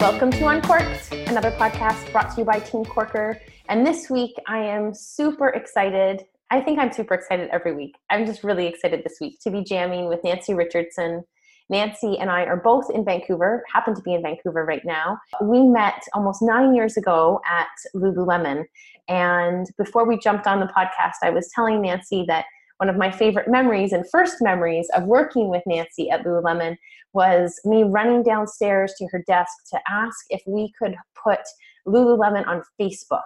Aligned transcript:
Welcome 0.00 0.30
to 0.32 0.46
Uncorked, 0.48 1.12
another 1.28 1.50
podcast 1.52 2.10
brought 2.10 2.30
to 2.34 2.40
you 2.40 2.44
by 2.44 2.58
Team 2.58 2.84
Corker. 2.84 3.40
And 3.68 3.86
this 3.86 4.10
week, 4.10 4.34
I 4.48 4.58
am 4.58 4.94
super 4.94 5.48
excited. 5.50 6.24
I 6.50 6.60
think 6.60 6.78
I'm 6.78 6.92
super 6.92 7.14
excited 7.14 7.48
every 7.50 7.74
week. 7.74 7.96
I'm 8.10 8.26
just 8.26 8.42
really 8.42 8.66
excited 8.66 9.04
this 9.04 9.18
week 9.20 9.38
to 9.40 9.50
be 9.50 9.62
jamming 9.62 10.08
with 10.08 10.24
Nancy 10.24 10.54
Richardson. 10.54 11.24
Nancy 11.70 12.18
and 12.18 12.30
I 12.30 12.44
are 12.44 12.58
both 12.58 12.90
in 12.90 13.04
Vancouver, 13.04 13.64
happen 13.72 13.94
to 13.94 14.02
be 14.02 14.14
in 14.14 14.22
Vancouver 14.22 14.64
right 14.64 14.84
now. 14.84 15.18
We 15.42 15.62
met 15.62 16.02
almost 16.12 16.42
nine 16.42 16.74
years 16.74 16.96
ago 16.96 17.40
at 17.50 17.68
Lululemon. 17.94 18.64
And 19.08 19.66
before 19.78 20.06
we 20.06 20.18
jumped 20.18 20.46
on 20.46 20.60
the 20.60 20.66
podcast, 20.66 21.14
I 21.22 21.30
was 21.30 21.50
telling 21.54 21.80
Nancy 21.80 22.24
that 22.28 22.44
one 22.78 22.88
of 22.88 22.96
my 22.96 23.10
favorite 23.10 23.48
memories 23.48 23.92
and 23.92 24.04
first 24.10 24.36
memories 24.40 24.88
of 24.94 25.04
working 25.04 25.48
with 25.48 25.62
Nancy 25.64 26.10
at 26.10 26.24
Lululemon 26.24 26.76
was 27.12 27.60
me 27.64 27.84
running 27.84 28.22
downstairs 28.22 28.92
to 28.98 29.06
her 29.12 29.22
desk 29.26 29.52
to 29.70 29.80
ask 29.88 30.18
if 30.30 30.42
we 30.46 30.72
could 30.78 30.96
put 31.14 31.40
Lululemon 31.86 32.46
on 32.46 32.62
Facebook. 32.80 33.22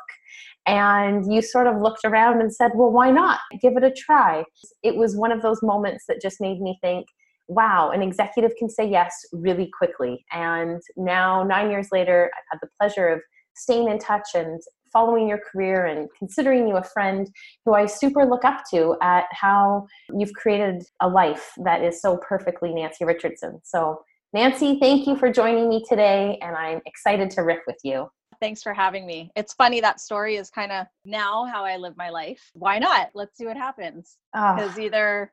And 0.67 1.33
you 1.33 1.41
sort 1.41 1.67
of 1.67 1.81
looked 1.81 2.05
around 2.05 2.41
and 2.41 2.55
said, 2.55 2.73
well, 2.75 2.91
why 2.91 3.11
not? 3.11 3.41
Give 3.63 3.77
it 3.77 3.85
a 3.85 3.91
try. 3.91 4.45
It 4.83 4.97
was 4.97 5.17
one 5.17 5.33
of 5.33 5.41
those 5.41 5.63
moments 5.63 6.05
that 6.07 6.21
just 6.21 6.41
made 6.41 6.61
me 6.61 6.79
think, 6.83 7.07
wow, 7.49 7.91
an 7.91 8.03
executive 8.03 8.53
can 8.57 8.69
say 8.69 8.89
yes 8.89 9.15
really 9.33 9.71
quickly. 9.77 10.25
And 10.33 10.81
now, 10.97 11.43
nine 11.43 11.71
years 11.71 11.89
later, 11.91 12.31
I've 12.37 12.45
had 12.53 12.59
the 12.63 12.69
pleasure 12.79 13.09
of 13.09 13.21
staying 13.57 13.89
in 13.89 13.99
touch 13.99 14.29
and 14.35 14.61
following 14.93 15.29
your 15.29 15.41
career 15.51 15.87
and 15.87 16.09
considering 16.19 16.69
you 16.69 16.77
a 16.77 16.83
friend 16.83 17.29
who 17.65 17.75
I 17.75 17.87
super 17.87 18.25
look 18.25 18.45
up 18.45 18.63
to 18.71 18.97
at 19.03 19.25
how 19.33 19.87
you've 20.17 20.33
created 20.33 20.83
a 21.01 21.09
life 21.09 21.53
that 21.65 21.83
is 21.83 22.01
so 22.01 22.19
perfectly 22.19 22.73
Nancy 22.73 23.05
Richardson. 23.05 23.61
So, 23.65 24.03
Nancy, 24.33 24.79
thank 24.79 25.07
you 25.07 25.17
for 25.17 25.33
joining 25.33 25.69
me 25.69 25.83
today, 25.89 26.39
and 26.43 26.55
I'm 26.55 26.81
excited 26.85 27.31
to 27.33 27.43
riff 27.43 27.61
with 27.67 27.79
you. 27.83 28.09
Thanks 28.41 28.63
for 28.63 28.73
having 28.73 29.07
me. 29.07 29.33
It's 29.35 29.55
funny 29.55 29.81
that 29.81 30.01
story 30.01 30.37
is 30.37 30.51
kind 30.51 30.71
of 30.71 30.87
now 31.05 31.45
how 31.47 31.65
I 31.65 31.77
live 31.77 31.97
my 31.97 32.11
life. 32.11 32.51
Why 32.53 32.79
not? 32.79 33.11
Let's 33.15 33.37
see 33.37 33.47
what 33.47 33.57
happens. 33.57 34.17
Ah. 34.35 34.55
Because 34.55 34.79
oh. 34.79 34.83
either 34.83 35.33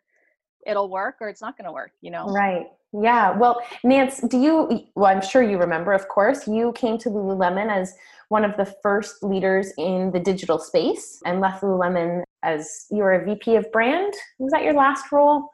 it'll 0.65 0.89
work 0.89 1.17
or 1.21 1.29
it's 1.29 1.41
not 1.41 1.57
going 1.57 1.65
to 1.65 1.71
work, 1.71 1.91
you 2.01 2.11
know? 2.11 2.25
Right. 2.27 2.67
Yeah. 2.93 3.37
Well, 3.37 3.61
Nance, 3.83 4.21
do 4.21 4.39
you, 4.39 4.85
well, 4.95 5.13
I'm 5.13 5.21
sure 5.21 5.43
you 5.43 5.57
remember, 5.57 5.93
of 5.93 6.07
course, 6.07 6.47
you 6.47 6.71
came 6.73 6.97
to 6.99 7.09
Lululemon 7.09 7.69
as 7.69 7.93
one 8.29 8.43
of 8.43 8.55
the 8.57 8.65
first 8.81 9.23
leaders 9.23 9.71
in 9.77 10.11
the 10.11 10.19
digital 10.19 10.59
space 10.59 11.19
and 11.25 11.41
left 11.41 11.61
Lululemon 11.61 12.23
as 12.43 12.85
you 12.91 12.99
were 12.99 13.13
a 13.13 13.25
VP 13.25 13.55
of 13.55 13.71
brand. 13.71 14.13
Was 14.39 14.51
that 14.51 14.63
your 14.63 14.73
last 14.73 15.11
role? 15.11 15.49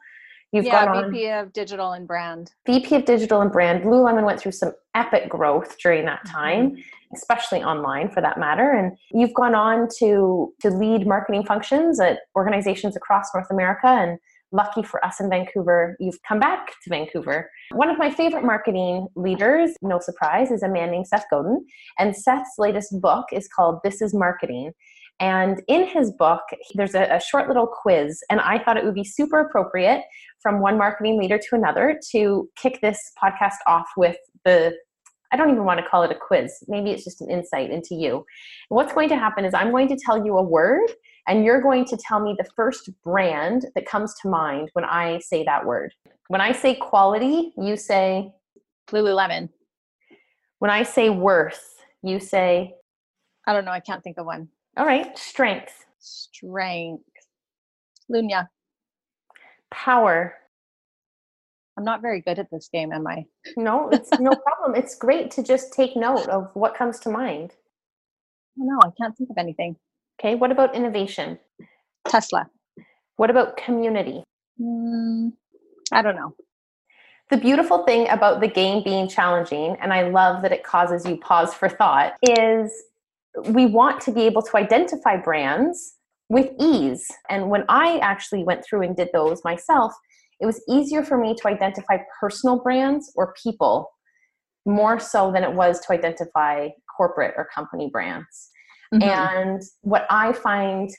You've 0.52 0.66
yeah, 0.66 0.84
gone 0.84 1.10
VP 1.10 1.30
on, 1.30 1.44
of 1.44 1.52
digital 1.54 1.92
and 1.92 2.06
brand. 2.06 2.52
VP 2.66 2.94
of 2.94 3.04
digital 3.06 3.40
and 3.40 3.50
brand. 3.50 3.84
Lululemon 3.84 4.24
went 4.24 4.38
through 4.38 4.52
some 4.52 4.72
epic 4.94 5.28
growth 5.28 5.78
during 5.78 6.04
that 6.04 6.20
mm-hmm. 6.26 6.36
time, 6.36 6.70
mm-hmm. 6.72 7.14
especially 7.14 7.62
online 7.62 8.10
for 8.10 8.20
that 8.20 8.38
matter. 8.38 8.70
And 8.70 8.96
you've 9.12 9.32
gone 9.32 9.54
on 9.54 9.88
to 9.98 10.52
to 10.60 10.70
lead 10.70 11.06
marketing 11.06 11.44
functions 11.44 11.98
at 12.00 12.20
organizations 12.36 12.96
across 12.96 13.30
North 13.34 13.50
America 13.50 13.88
and 13.88 14.18
lucky 14.52 14.82
for 14.82 15.04
us 15.04 15.20
in 15.20 15.30
Vancouver, 15.30 15.96
you've 15.98 16.22
come 16.26 16.38
back 16.38 16.68
to 16.84 16.90
Vancouver. 16.90 17.50
One 17.72 17.90
of 17.90 17.98
my 17.98 18.10
favorite 18.10 18.44
marketing 18.44 19.08
leaders, 19.16 19.70
no 19.82 19.98
surprise, 19.98 20.50
is 20.50 20.62
a 20.62 20.68
man 20.68 20.90
named 20.90 21.08
Seth 21.08 21.24
Godin. 21.30 21.64
And 21.98 22.16
Seth's 22.16 22.54
latest 22.58 23.00
book 23.00 23.26
is 23.32 23.48
called 23.48 23.80
This 23.82 24.02
is 24.02 24.14
Marketing. 24.14 24.72
And 25.20 25.62
in 25.68 25.86
his 25.86 26.10
book, 26.12 26.42
there's 26.74 26.94
a, 26.94 27.04
a, 27.04 27.20
short 27.20 27.46
little 27.46 27.66
quiz, 27.66 28.18
and 28.28 28.40
I 28.40 28.58
thought 28.58 28.76
it 28.76 28.84
would 28.84 28.94
be 28.94 29.04
super 29.04 29.40
appropriate 29.40 30.02
from 30.40 30.60
one 30.60 30.76
marketing 30.76 31.18
leader 31.18 31.38
to 31.38 31.54
another 31.54 32.00
to 32.10 32.48
kick 32.56 32.80
this 32.80 32.98
podcast 33.22 33.58
off 33.66 33.86
with 33.96 34.16
the 34.44 34.74
I 35.32 35.36
don't 35.36 35.50
even 35.50 35.64
want 35.64 35.80
to 35.80 35.86
call 35.86 36.02
it 36.02 36.10
a 36.10 36.14
quiz. 36.14 36.52
Maybe 36.68 36.90
it's 36.90 37.04
just 37.04 37.22
an 37.22 37.30
insight 37.30 37.70
into 37.70 37.94
you. 37.94 38.26
What's 38.68 38.92
going 38.92 39.08
to 39.08 39.16
happen 39.16 39.46
is 39.46 39.54
I'm 39.54 39.70
going 39.70 39.88
to 39.88 39.96
tell 39.96 40.24
you 40.24 40.36
a 40.36 40.42
word, 40.42 40.90
and 41.26 41.44
you're 41.44 41.60
going 41.60 41.84
to 41.86 41.96
tell 41.96 42.20
me 42.20 42.34
the 42.36 42.48
first 42.56 42.90
brand 43.04 43.66
that 43.74 43.86
comes 43.86 44.14
to 44.22 44.28
mind 44.28 44.70
when 44.72 44.84
I 44.84 45.18
say 45.20 45.44
that 45.44 45.64
word. 45.64 45.94
When 46.28 46.40
I 46.40 46.52
say 46.52 46.74
quality, 46.74 47.52
you 47.56 47.76
say 47.76 48.32
Lululemon. 48.90 49.48
When 50.58 50.70
I 50.70 50.82
say 50.82 51.10
worth, 51.10 51.74
you 52.02 52.18
say 52.20 52.74
I 53.46 53.52
don't 53.52 53.64
know, 53.64 53.72
I 53.72 53.80
can't 53.80 54.02
think 54.02 54.18
of 54.18 54.26
one. 54.26 54.48
All 54.76 54.86
right, 54.86 55.16
strength. 55.18 55.84
Strength. 55.98 57.02
Lunya. 58.10 58.48
Power. 59.70 60.34
I'm 61.76 61.84
not 61.84 62.02
very 62.02 62.20
good 62.20 62.38
at 62.38 62.50
this 62.50 62.68
game, 62.72 62.92
am 62.92 63.06
I? 63.06 63.24
No, 63.56 63.88
it's 63.90 64.10
no 64.20 64.30
problem. 64.46 64.74
It's 64.76 64.94
great 64.94 65.30
to 65.32 65.42
just 65.42 65.72
take 65.72 65.96
note 65.96 66.28
of 66.28 66.50
what 66.54 66.76
comes 66.76 67.00
to 67.00 67.10
mind. 67.10 67.52
No, 68.56 68.78
I 68.84 68.90
can't 69.00 69.16
think 69.16 69.30
of 69.30 69.38
anything. 69.38 69.76
Okay, 70.22 70.36
what 70.36 70.52
about 70.52 70.76
innovation? 70.76 71.36
Tesla. 72.06 72.46
What 73.16 73.28
about 73.28 73.56
community? 73.56 74.22
Mm, 74.60 75.32
I 75.90 76.00
don't 76.00 76.14
know. 76.14 76.36
The 77.30 77.38
beautiful 77.38 77.84
thing 77.84 78.08
about 78.08 78.40
the 78.40 78.46
game 78.46 78.84
being 78.84 79.08
challenging, 79.08 79.76
and 79.82 79.92
I 79.92 80.08
love 80.10 80.42
that 80.42 80.52
it 80.52 80.62
causes 80.62 81.04
you 81.04 81.16
pause 81.16 81.52
for 81.54 81.68
thought, 81.68 82.12
is 82.22 82.72
we 83.48 83.66
want 83.66 84.00
to 84.02 84.12
be 84.12 84.20
able 84.20 84.42
to 84.42 84.56
identify 84.56 85.16
brands 85.16 85.94
with 86.28 86.52
ease. 86.60 87.04
And 87.28 87.50
when 87.50 87.64
I 87.68 87.98
actually 87.98 88.44
went 88.44 88.64
through 88.64 88.82
and 88.82 88.94
did 88.94 89.08
those 89.12 89.42
myself, 89.42 89.92
it 90.40 90.46
was 90.46 90.62
easier 90.68 91.02
for 91.02 91.18
me 91.18 91.34
to 91.34 91.48
identify 91.48 91.98
personal 92.20 92.60
brands 92.62 93.10
or 93.16 93.34
people 93.42 93.90
more 94.66 95.00
so 95.00 95.32
than 95.32 95.42
it 95.42 95.52
was 95.52 95.80
to 95.80 95.92
identify 95.92 96.68
corporate 96.96 97.34
or 97.36 97.48
company 97.52 97.90
brands. 97.92 98.51
Mm-hmm. 98.92 99.02
And 99.02 99.62
what 99.82 100.06
I 100.10 100.32
find 100.32 100.90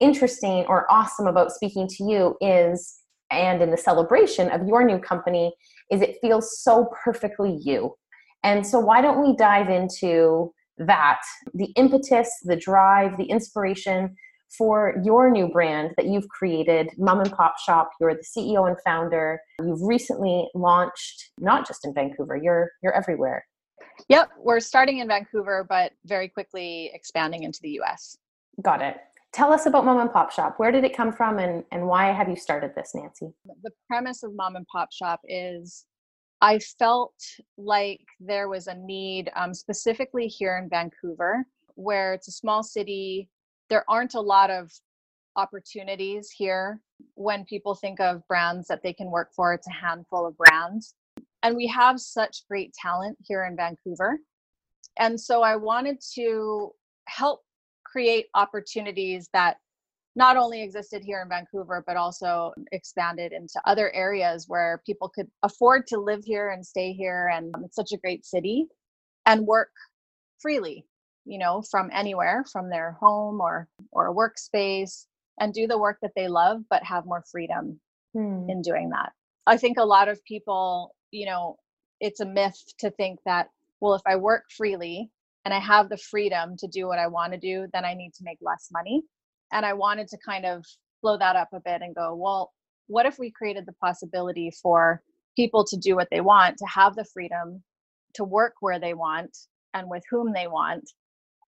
interesting 0.00 0.64
or 0.68 0.90
awesome 0.90 1.26
about 1.26 1.52
speaking 1.52 1.88
to 1.88 2.04
you 2.04 2.36
is, 2.40 2.96
and 3.30 3.62
in 3.62 3.70
the 3.70 3.76
celebration 3.76 4.50
of 4.50 4.66
your 4.66 4.84
new 4.84 4.98
company, 4.98 5.52
is 5.90 6.00
it 6.00 6.18
feels 6.20 6.60
so 6.62 6.88
perfectly 7.04 7.58
you. 7.62 7.94
And 8.42 8.66
so, 8.66 8.78
why 8.78 9.02
don't 9.02 9.20
we 9.20 9.36
dive 9.36 9.68
into 9.68 10.52
that 10.78 11.20
the 11.52 11.66
impetus, 11.76 12.30
the 12.44 12.56
drive, 12.56 13.18
the 13.18 13.24
inspiration 13.24 14.16
for 14.56 14.94
your 15.04 15.30
new 15.30 15.48
brand 15.48 15.92
that 15.96 16.06
you've 16.06 16.28
created, 16.28 16.88
Mom 16.98 17.20
and 17.20 17.30
Pop 17.30 17.54
Shop. 17.58 17.90
You're 18.00 18.14
the 18.14 18.24
CEO 18.36 18.66
and 18.66 18.76
founder. 18.84 19.40
You've 19.60 19.82
recently 19.82 20.48
launched 20.54 21.30
not 21.38 21.66
just 21.66 21.84
in 21.84 21.94
Vancouver, 21.94 22.36
you're 22.36 22.70
you're 22.82 22.94
everywhere. 22.94 23.44
Yep, 24.08 24.30
we're 24.38 24.60
starting 24.60 24.98
in 24.98 25.08
Vancouver, 25.08 25.66
but 25.68 25.92
very 26.04 26.28
quickly 26.28 26.90
expanding 26.94 27.44
into 27.44 27.60
the 27.62 27.80
US. 27.80 28.16
Got 28.62 28.82
it. 28.82 28.98
Tell 29.32 29.52
us 29.52 29.66
about 29.66 29.84
Mom 29.84 30.00
and 30.00 30.12
Pop 30.12 30.32
Shop. 30.32 30.54
Where 30.58 30.72
did 30.72 30.84
it 30.84 30.96
come 30.96 31.12
from 31.12 31.38
and, 31.38 31.64
and 31.70 31.86
why 31.86 32.06
have 32.06 32.28
you 32.28 32.36
started 32.36 32.74
this, 32.74 32.92
Nancy? 32.94 33.32
The 33.62 33.70
premise 33.86 34.22
of 34.22 34.34
Mom 34.34 34.56
and 34.56 34.66
Pop 34.66 34.92
Shop 34.92 35.20
is 35.24 35.86
I 36.40 36.58
felt 36.58 37.14
like 37.56 38.00
there 38.18 38.48
was 38.48 38.66
a 38.66 38.74
need, 38.74 39.30
um, 39.36 39.52
specifically 39.54 40.26
here 40.26 40.56
in 40.56 40.68
Vancouver, 40.68 41.44
where 41.74 42.14
it's 42.14 42.28
a 42.28 42.32
small 42.32 42.62
city. 42.62 43.28
There 43.68 43.84
aren't 43.88 44.14
a 44.14 44.20
lot 44.20 44.50
of 44.50 44.72
opportunities 45.36 46.30
here. 46.30 46.80
When 47.14 47.44
people 47.44 47.74
think 47.74 48.00
of 48.00 48.26
brands 48.26 48.66
that 48.68 48.82
they 48.82 48.92
can 48.92 49.10
work 49.10 49.30
for, 49.34 49.52
it's 49.52 49.68
a 49.68 49.86
handful 49.86 50.26
of 50.26 50.36
brands 50.36 50.94
and 51.42 51.56
we 51.56 51.66
have 51.66 52.00
such 52.00 52.46
great 52.48 52.74
talent 52.74 53.16
here 53.22 53.44
in 53.44 53.56
Vancouver. 53.56 54.18
And 54.98 55.18
so 55.18 55.42
I 55.42 55.56
wanted 55.56 55.98
to 56.14 56.72
help 57.06 57.40
create 57.84 58.26
opportunities 58.34 59.28
that 59.32 59.56
not 60.16 60.36
only 60.36 60.62
existed 60.62 61.02
here 61.04 61.22
in 61.22 61.28
Vancouver, 61.28 61.84
but 61.86 61.96
also 61.96 62.52
expanded 62.72 63.32
into 63.32 63.60
other 63.64 63.92
areas 63.94 64.46
where 64.48 64.82
people 64.84 65.08
could 65.08 65.28
afford 65.42 65.86
to 65.86 66.00
live 66.00 66.22
here 66.24 66.50
and 66.50 66.66
stay 66.66 66.92
here. 66.92 67.30
And 67.32 67.54
it's 67.64 67.76
such 67.76 67.92
a 67.92 67.98
great 67.98 68.26
city 68.26 68.66
and 69.24 69.46
work 69.46 69.70
freely, 70.40 70.84
you 71.24 71.38
know, 71.38 71.62
from 71.70 71.90
anywhere, 71.92 72.44
from 72.52 72.68
their 72.68 72.92
home 73.00 73.40
or, 73.40 73.68
or 73.92 74.08
a 74.08 74.14
workspace 74.14 75.06
and 75.38 75.54
do 75.54 75.66
the 75.66 75.78
work 75.78 75.98
that 76.02 76.12
they 76.16 76.28
love, 76.28 76.62
but 76.68 76.82
have 76.82 77.06
more 77.06 77.24
freedom 77.30 77.80
hmm. 78.12 78.46
in 78.48 78.62
doing 78.62 78.90
that. 78.90 79.12
I 79.46 79.56
think 79.56 79.78
a 79.78 79.84
lot 79.84 80.08
of 80.08 80.22
people 80.24 80.94
you 81.10 81.26
know 81.26 81.56
it's 82.00 82.20
a 82.20 82.26
myth 82.26 82.62
to 82.78 82.90
think 82.92 83.18
that 83.24 83.48
well 83.80 83.94
if 83.94 84.02
i 84.06 84.16
work 84.16 84.44
freely 84.56 85.10
and 85.44 85.54
i 85.54 85.58
have 85.58 85.88
the 85.88 85.96
freedom 85.96 86.56
to 86.56 86.66
do 86.68 86.86
what 86.86 86.98
i 86.98 87.06
want 87.06 87.32
to 87.32 87.38
do 87.38 87.66
then 87.72 87.84
i 87.84 87.94
need 87.94 88.12
to 88.14 88.24
make 88.24 88.38
less 88.40 88.68
money 88.72 89.02
and 89.52 89.64
i 89.64 89.72
wanted 89.72 90.08
to 90.08 90.18
kind 90.24 90.46
of 90.46 90.64
blow 91.02 91.16
that 91.16 91.36
up 91.36 91.48
a 91.52 91.60
bit 91.60 91.82
and 91.82 91.94
go 91.94 92.14
well 92.14 92.52
what 92.86 93.06
if 93.06 93.18
we 93.18 93.30
created 93.30 93.64
the 93.66 93.72
possibility 93.74 94.50
for 94.62 95.02
people 95.36 95.64
to 95.64 95.76
do 95.76 95.94
what 95.94 96.08
they 96.10 96.20
want 96.20 96.56
to 96.56 96.66
have 96.66 96.94
the 96.96 97.04
freedom 97.04 97.62
to 98.14 98.24
work 98.24 98.54
where 98.60 98.78
they 98.78 98.94
want 98.94 99.36
and 99.74 99.88
with 99.88 100.02
whom 100.10 100.32
they 100.32 100.48
want 100.48 100.90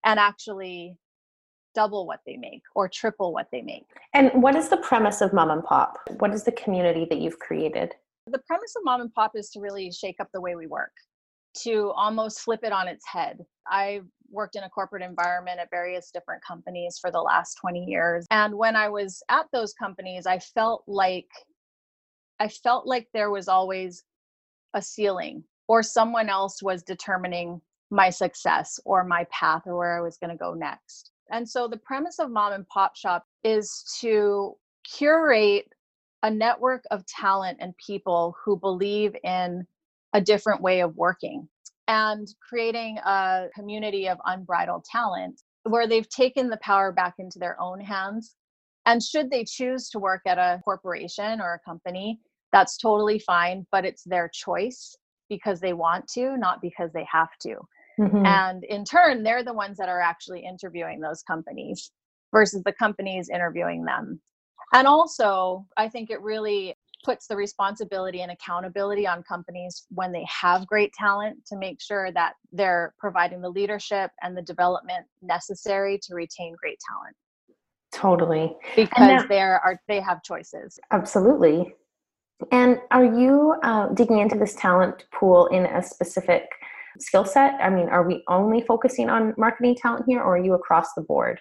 and 0.05 0.19
actually 0.21 0.97
double 1.75 2.07
what 2.07 2.21
they 2.27 2.37
make 2.37 2.63
or 2.75 2.89
triple 2.89 3.33
what 3.33 3.49
they 3.53 3.63
make. 3.63 3.87
And 4.13 4.31
what 4.43 4.57
is 4.57 4.69
the 4.69 4.77
premise 4.77 5.21
of 5.21 5.33
Mom 5.33 5.51
and 5.51 5.63
Pop? 5.63 5.99
What 6.19 6.33
is 6.35 6.45
the 6.45 6.53
community 6.53 7.07
that 7.09 7.21
you've 7.21 7.39
created? 7.39 7.95
The 8.31 8.39
premise 8.47 8.75
of 8.77 8.85
Mom 8.85 9.01
and 9.01 9.13
Pop 9.13 9.33
is 9.35 9.51
to 9.51 9.61
really 9.61 9.91
shake 9.91 10.21
up 10.21 10.29
the 10.33 10.41
way 10.41 10.55
we 10.55 10.67
work, 10.67 10.93
to 11.63 11.91
almost 11.97 12.41
flip 12.41 12.61
it 12.63 12.73
on 12.73 12.87
its 12.87 13.05
head. 13.07 13.39
I 13.67 14.03
worked 14.31 14.55
in 14.55 14.63
a 14.63 14.69
corporate 14.69 15.03
environment 15.03 15.59
at 15.59 15.71
various 15.71 16.11
different 16.13 16.43
companies 16.45 16.99
for 17.01 17.11
the 17.11 17.21
last 17.21 17.57
20 17.61 17.85
years. 17.85 18.27
And 18.31 18.55
when 18.55 18.77
I 18.77 18.89
was 18.89 19.23
at 19.29 19.47
those 19.53 19.73
companies, 19.75 20.27
I 20.27 20.39
felt 20.39 20.85
like 20.87 21.29
I 22.39 22.49
felt 22.49 22.87
like 22.87 23.09
there 23.13 23.31
was 23.31 23.49
always 23.49 24.05
a 24.75 24.81
ceiling 24.81 25.45
or 25.69 25.83
someone 25.83 26.29
else 26.29 26.63
was 26.63 26.83
determining 26.83 27.61
my 27.91 28.09
success 28.09 28.79
or 28.85 29.05
my 29.05 29.27
path 29.31 29.63
or 29.67 29.77
where 29.77 29.99
I 29.99 30.01
was 30.01 30.17
going 30.17 30.31
to 30.31 30.37
go 30.37 30.55
next. 30.55 31.11
And 31.31 31.49
so 31.49 31.69
the 31.69 31.77
premise 31.77 32.19
of 32.19 32.31
Mom 32.31 32.53
and 32.53 32.67
Pop 32.69 32.97
Shop 32.97 33.25
is 33.45 33.85
to 34.01 34.55
curate 34.85 35.67
a 36.23 36.31
network 36.31 36.85
of 36.91 37.07
talent 37.07 37.59
and 37.61 37.75
people 37.77 38.37
who 38.45 38.59
believe 38.59 39.15
in 39.25 39.67
a 40.13 40.21
different 40.21 40.61
way 40.61 40.81
of 40.81 40.97
working 40.97 41.49
and 41.89 42.29
creating 42.47 42.99
a 42.99 43.47
community 43.55 44.09
of 44.09 44.19
unbridled 44.25 44.85
talent 44.85 45.41
where 45.65 45.87
they've 45.87 46.09
taken 46.09 46.49
the 46.49 46.59
power 46.59 46.93
back 46.93 47.15
into 47.19 47.39
their 47.39 47.61
own 47.61 47.81
hands. 47.81 48.37
And 48.87 49.03
should 49.03 49.31
they 49.31 49.45
choose 49.45 49.91
to 49.91 49.99
work 49.99 50.23
at 50.27 50.39
a 50.39 50.61
corporation 50.65 51.41
or 51.41 51.55
a 51.55 51.69
company, 51.69 52.21
that's 52.53 52.77
totally 52.77 53.19
fine, 53.19 53.67
but 53.71 53.85
it's 53.85 54.05
their 54.05 54.31
choice 54.33 54.97
because 55.29 55.61
they 55.61 55.73
want 55.73 56.09
to, 56.09 56.37
not 56.37 56.61
because 56.61 56.91
they 56.93 57.07
have 57.11 57.31
to. 57.43 57.57
Mm-hmm. 58.01 58.25
And 58.25 58.65
in 58.65 58.85
turn, 58.85 59.23
they're 59.23 59.45
the 59.45 59.53
ones 59.53 59.77
that 59.79 59.89
are 59.89 60.01
actually 60.01 60.45
interviewing 60.45 61.01
those 61.01 61.23
companies 61.23 61.93
versus 62.33 62.63
the 62.65 62.73
companies 62.73 63.29
interviewing 63.29 63.85
them. 63.85 64.21
And 64.73 64.87
also, 64.87 65.67
I 65.77 65.89
think 65.89 66.11
it 66.11 66.21
really 66.23 66.77
puts 67.05 67.27
the 67.27 67.37
responsibility 67.37 68.21
and 68.21 68.31
accountability 68.31 69.07
on 69.07 69.23
companies 69.23 69.87
when 69.91 70.13
they 70.13 70.27
have 70.29 70.67
great 70.67 70.93
talent 70.93 71.39
to 71.47 71.57
make 71.57 71.81
sure 71.81 72.13
that 72.13 72.35
they're 72.53 72.95
providing 72.99 73.41
the 73.41 73.49
leadership 73.49 74.11
and 74.23 74.37
the 74.37 74.43
development 74.43 75.07
necessary 75.23 75.99
to 76.03 76.15
retain 76.15 76.55
great 76.61 76.79
talent. 76.87 77.17
Totally. 77.93 78.55
Because 78.77 79.25
there 79.29 79.61
are 79.61 79.81
they 79.89 80.01
have 80.01 80.23
choices. 80.23 80.79
Absolutely. 80.91 81.75
And 82.53 82.79
are 82.91 83.05
you 83.05 83.55
uh, 83.63 83.89
digging 83.89 84.19
into 84.19 84.39
this 84.39 84.55
talent 84.55 85.05
pool 85.13 85.47
in 85.49 85.67
a 85.67 85.83
specific 85.83 86.45
skill 86.99 87.25
set? 87.25 87.55
I 87.61 87.69
mean, 87.69 87.89
are 87.89 88.07
we 88.07 88.23
only 88.29 88.63
focusing 88.63 89.11
on 89.11 89.35
marketing 89.37 89.77
talent 89.77 90.05
here, 90.07 90.21
or 90.21 90.37
are 90.37 90.43
you 90.45 90.55
across 90.55 90.95
the 90.95 91.03
board? 91.03 91.41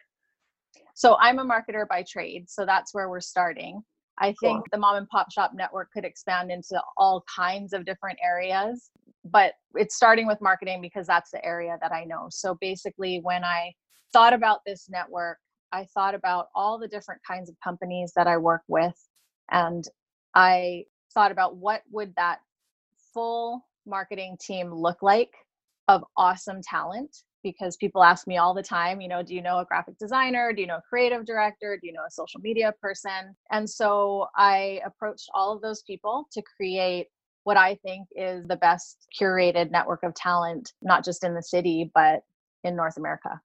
So 1.00 1.16
I'm 1.22 1.40
a 1.40 1.46
marketer 1.46 1.88
by 1.88 2.04
trade, 2.04 2.50
so 2.50 2.66
that's 2.66 2.94
where 2.94 3.10
we're 3.10 3.22
starting. 3.22 3.82
I 4.18 4.36
think 4.42 4.58
cool. 4.58 4.64
the 4.74 4.78
mom 4.80 4.98
and 4.98 5.08
pop 5.08 5.32
shop 5.32 5.52
network 5.56 5.94
could 5.94 6.04
expand 6.04 6.52
into 6.52 6.84
all 6.98 7.24
kinds 7.34 7.72
of 7.72 7.86
different 7.86 8.20
areas, 8.22 8.90
but 9.24 9.54
it's 9.76 9.96
starting 9.96 10.28
with 10.28 10.42
marketing 10.42 10.82
because 10.82 11.08
that's 11.08 11.32
the 11.32 11.44
area 11.46 11.78
that 11.82 11.94
I 11.94 12.04
know. 12.04 12.28
So 12.30 12.58
basically, 12.60 13.22
when 13.24 13.46
I 13.46 13.72
thought 14.12 14.34
about 14.34 14.60
this 14.66 14.90
network, 14.90 15.38
I 15.72 15.86
thought 15.94 16.16
about 16.16 16.48
all 16.54 16.78
the 16.78 16.90
different 16.90 17.22
kinds 17.26 17.50
of 17.50 17.56
companies 17.64 18.12
that 18.18 18.28
I 18.28 18.36
work 18.36 18.64
with 18.68 19.02
and 19.52 19.86
I 20.36 20.84
thought 21.14 21.32
about 21.32 21.56
what 21.56 21.84
would 21.92 22.14
that 22.18 22.40
full 23.14 23.66
marketing 23.86 24.36
team 24.42 24.74
look 24.74 25.02
like 25.02 25.32
of 25.88 26.04
awesome 26.18 26.60
talent 26.62 27.16
because 27.44 27.78
people 27.78 28.04
ask 28.04 28.28
me 28.28 28.38
all 28.38 28.54
the 28.54 28.64
time, 28.64 29.02
you 29.02 29.08
know, 29.08 29.24
do 29.24 29.34
you 29.34 29.42
know 29.42 29.60
a 29.60 29.66
graphic 29.66 29.98
designer? 29.98 30.54
Do 30.54 30.62
you 30.62 30.68
know 30.68 30.78
a 30.78 30.84
creative 30.88 31.26
director? 31.26 31.78
Do 31.82 31.88
you 31.88 31.94
know 31.94 32.06
a 32.08 32.12
social 32.12 32.40
media 32.42 32.74
person? 32.82 33.36
And 33.52 33.70
so 33.70 34.28
I 34.36 34.82
approached 34.86 35.30
all 35.34 35.56
of 35.56 35.62
those 35.62 35.82
people 35.84 36.28
to 36.32 36.42
create 36.42 37.08
what 37.44 37.58
I 37.58 37.76
think 37.76 38.08
is 38.16 38.46
the 38.48 38.58
best 38.58 39.08
curated 39.20 39.72
network 39.72 40.04
of 40.04 40.14
talent, 40.14 40.74
not 40.82 41.04
just 41.04 41.24
in 41.24 41.34
the 41.34 41.44
city, 41.44 41.90
but 41.96 42.24
in 42.64 42.76
North 42.76 42.98
America. 42.98 43.42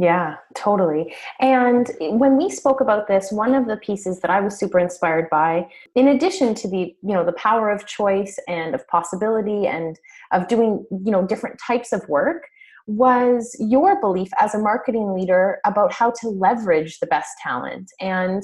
Yeah, 0.00 0.36
totally. 0.54 1.12
And 1.40 1.90
when 1.98 2.36
we 2.36 2.50
spoke 2.50 2.80
about 2.80 3.08
this, 3.08 3.32
one 3.32 3.52
of 3.52 3.66
the 3.66 3.78
pieces 3.78 4.20
that 4.20 4.30
I 4.30 4.40
was 4.40 4.56
super 4.56 4.78
inspired 4.78 5.28
by, 5.28 5.68
in 5.96 6.06
addition 6.06 6.54
to 6.54 6.68
the, 6.68 6.94
you 7.02 7.14
know, 7.14 7.24
the 7.24 7.32
power 7.32 7.68
of 7.68 7.84
choice 7.84 8.38
and 8.46 8.76
of 8.76 8.86
possibility 8.86 9.66
and 9.66 9.98
of 10.30 10.46
doing, 10.46 10.86
you 11.04 11.10
know, 11.10 11.26
different 11.26 11.58
types 11.58 11.92
of 11.92 12.08
work, 12.08 12.46
was 12.88 13.54
your 13.60 14.00
belief 14.00 14.30
as 14.40 14.54
a 14.54 14.58
marketing 14.58 15.14
leader 15.14 15.58
about 15.66 15.92
how 15.92 16.10
to 16.10 16.28
leverage 16.28 16.98
the 17.00 17.06
best 17.06 17.28
talent 17.42 17.90
and 18.00 18.42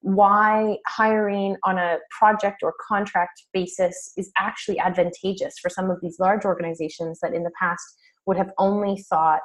why 0.00 0.78
hiring 0.88 1.56
on 1.64 1.76
a 1.76 1.98
project 2.18 2.62
or 2.62 2.72
contract 2.88 3.42
basis 3.52 4.12
is 4.16 4.32
actually 4.38 4.78
advantageous 4.78 5.54
for 5.60 5.68
some 5.68 5.90
of 5.90 5.98
these 6.00 6.16
large 6.18 6.46
organizations 6.46 7.18
that 7.20 7.34
in 7.34 7.44
the 7.44 7.52
past 7.60 7.84
would 8.26 8.38
have 8.38 8.50
only 8.58 8.96
thought 9.10 9.42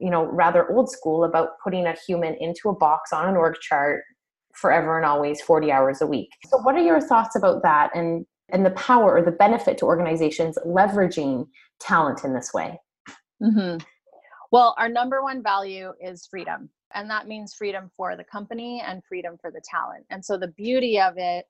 you 0.00 0.10
know 0.10 0.24
rather 0.24 0.68
old 0.72 0.90
school 0.90 1.22
about 1.22 1.50
putting 1.62 1.86
a 1.86 1.94
human 2.06 2.34
into 2.40 2.70
a 2.70 2.74
box 2.74 3.12
on 3.12 3.28
an 3.28 3.36
org 3.36 3.54
chart 3.60 4.02
forever 4.54 4.96
and 4.96 5.04
always 5.04 5.42
40 5.42 5.70
hours 5.70 6.00
a 6.00 6.06
week. 6.06 6.30
So 6.48 6.58
what 6.58 6.74
are 6.74 6.82
your 6.82 7.00
thoughts 7.00 7.36
about 7.36 7.62
that 7.64 7.90
and 7.94 8.24
and 8.50 8.64
the 8.64 8.70
power 8.70 9.18
or 9.18 9.22
the 9.22 9.30
benefit 9.30 9.76
to 9.78 9.84
organizations 9.84 10.56
leveraging 10.66 11.46
talent 11.80 12.24
in 12.24 12.34
this 12.34 12.52
way 12.54 12.78
mm-hmm. 13.44 13.76
well 14.50 14.74
our 14.78 14.88
number 14.88 15.22
one 15.22 15.42
value 15.42 15.92
is 16.00 16.26
freedom 16.26 16.68
and 16.94 17.10
that 17.10 17.28
means 17.28 17.54
freedom 17.54 17.90
for 17.96 18.16
the 18.16 18.24
company 18.24 18.82
and 18.86 19.02
freedom 19.04 19.36
for 19.40 19.50
the 19.50 19.60
talent. 19.68 20.04
And 20.10 20.24
so 20.24 20.38
the 20.38 20.48
beauty 20.48 21.00
of 21.00 21.14
it 21.16 21.46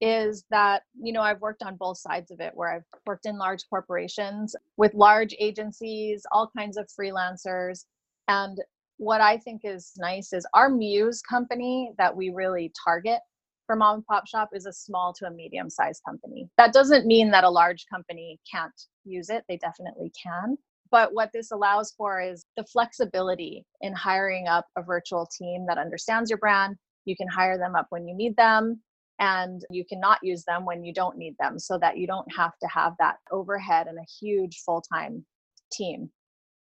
is 0.00 0.44
that 0.48 0.82
you 1.02 1.12
know 1.12 1.22
i've 1.22 1.40
worked 1.40 1.60
on 1.60 1.74
both 1.74 1.98
sides 1.98 2.30
of 2.30 2.38
it 2.38 2.52
where 2.54 2.72
i've 2.72 2.84
worked 3.04 3.26
in 3.26 3.36
large 3.36 3.64
corporations 3.68 4.54
with 4.76 4.94
large 4.94 5.34
agencies 5.40 6.24
all 6.30 6.48
kinds 6.56 6.76
of 6.76 6.88
freelancers. 6.88 7.84
And 8.28 8.58
what 8.98 9.20
i 9.20 9.36
think 9.38 9.62
is 9.64 9.92
nice 9.98 10.32
is 10.32 10.46
our 10.54 10.68
muse 10.68 11.20
company 11.20 11.90
that 11.98 12.14
we 12.14 12.30
really 12.30 12.72
target 12.84 13.18
for 13.66 13.74
mom 13.74 13.96
and 13.96 14.06
pop 14.06 14.28
shop 14.28 14.50
is 14.52 14.66
a 14.66 14.72
small 14.72 15.12
to 15.12 15.26
a 15.26 15.30
medium 15.30 15.68
sized 15.68 16.02
company. 16.06 16.48
That 16.56 16.72
doesn't 16.72 17.04
mean 17.04 17.30
that 17.32 17.44
a 17.44 17.50
large 17.50 17.84
company 17.92 18.38
can't 18.50 18.72
use 19.04 19.28
it. 19.28 19.44
They 19.48 19.58
definitely 19.58 20.10
can 20.22 20.56
but 20.90 21.12
what 21.12 21.30
this 21.32 21.50
allows 21.50 21.92
for 21.96 22.20
is 22.20 22.44
the 22.56 22.64
flexibility 22.64 23.64
in 23.80 23.92
hiring 23.92 24.48
up 24.48 24.66
a 24.76 24.82
virtual 24.82 25.26
team 25.26 25.66
that 25.66 25.78
understands 25.78 26.30
your 26.30 26.38
brand. 26.38 26.76
You 27.04 27.16
can 27.16 27.28
hire 27.28 27.58
them 27.58 27.74
up 27.74 27.86
when 27.90 28.06
you 28.06 28.14
need 28.14 28.36
them 28.36 28.80
and 29.18 29.62
you 29.70 29.84
cannot 29.84 30.18
use 30.22 30.44
them 30.44 30.64
when 30.64 30.84
you 30.84 30.92
don't 30.92 31.18
need 31.18 31.34
them 31.40 31.58
so 31.58 31.78
that 31.78 31.98
you 31.98 32.06
don't 32.06 32.30
have 32.34 32.52
to 32.62 32.68
have 32.68 32.94
that 32.98 33.16
overhead 33.32 33.86
and 33.86 33.98
a 33.98 34.06
huge 34.20 34.62
full-time 34.64 35.24
team. 35.72 36.10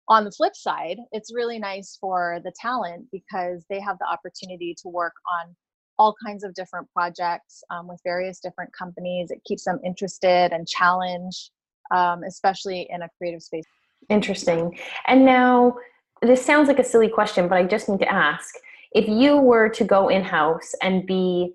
On 0.09 0.25
the 0.25 0.31
flip 0.31 0.55
side 0.55 0.99
it's 1.13 1.35
really 1.35 1.59
nice 1.59 1.99
for 2.01 2.41
the 2.45 2.53
talent 2.61 3.07
because 3.13 3.65
they 3.69 3.81
have 3.81 3.99
the 3.99 4.07
opportunity 4.07 4.75
to 4.83 4.89
work 4.89 5.15
on 5.41 5.55
all 5.99 6.15
kinds 6.25 6.45
of 6.45 6.55
different 6.55 6.89
projects 6.93 7.63
um, 7.71 7.89
with 7.89 8.01
various 8.05 8.39
different 8.39 8.71
companies. 8.73 9.33
It 9.33 9.43
keeps 9.45 9.65
them 9.65 9.81
interested 9.85 10.53
and 10.53 10.67
challenged 10.67 11.51
um, 11.91 12.23
especially 12.25 12.87
in 12.91 13.03
a 13.03 13.09
creative 13.19 13.43
space 13.43 13.65
interesting 14.09 14.79
and 15.07 15.25
now 15.25 15.75
this 16.23 16.45
sounds 16.45 16.69
like 16.69 16.79
a 16.79 16.85
silly 16.85 17.09
question 17.09 17.49
but 17.49 17.59
i 17.59 17.65
just 17.65 17.89
need 17.89 18.01
to 18.01 18.13
ask 18.13 18.55
if 18.93 19.07
you 19.07 19.37
were 19.37 19.69
to 19.69 19.85
go 19.85 20.09
in-house 20.09 20.75
and 20.83 21.07
be 21.07 21.55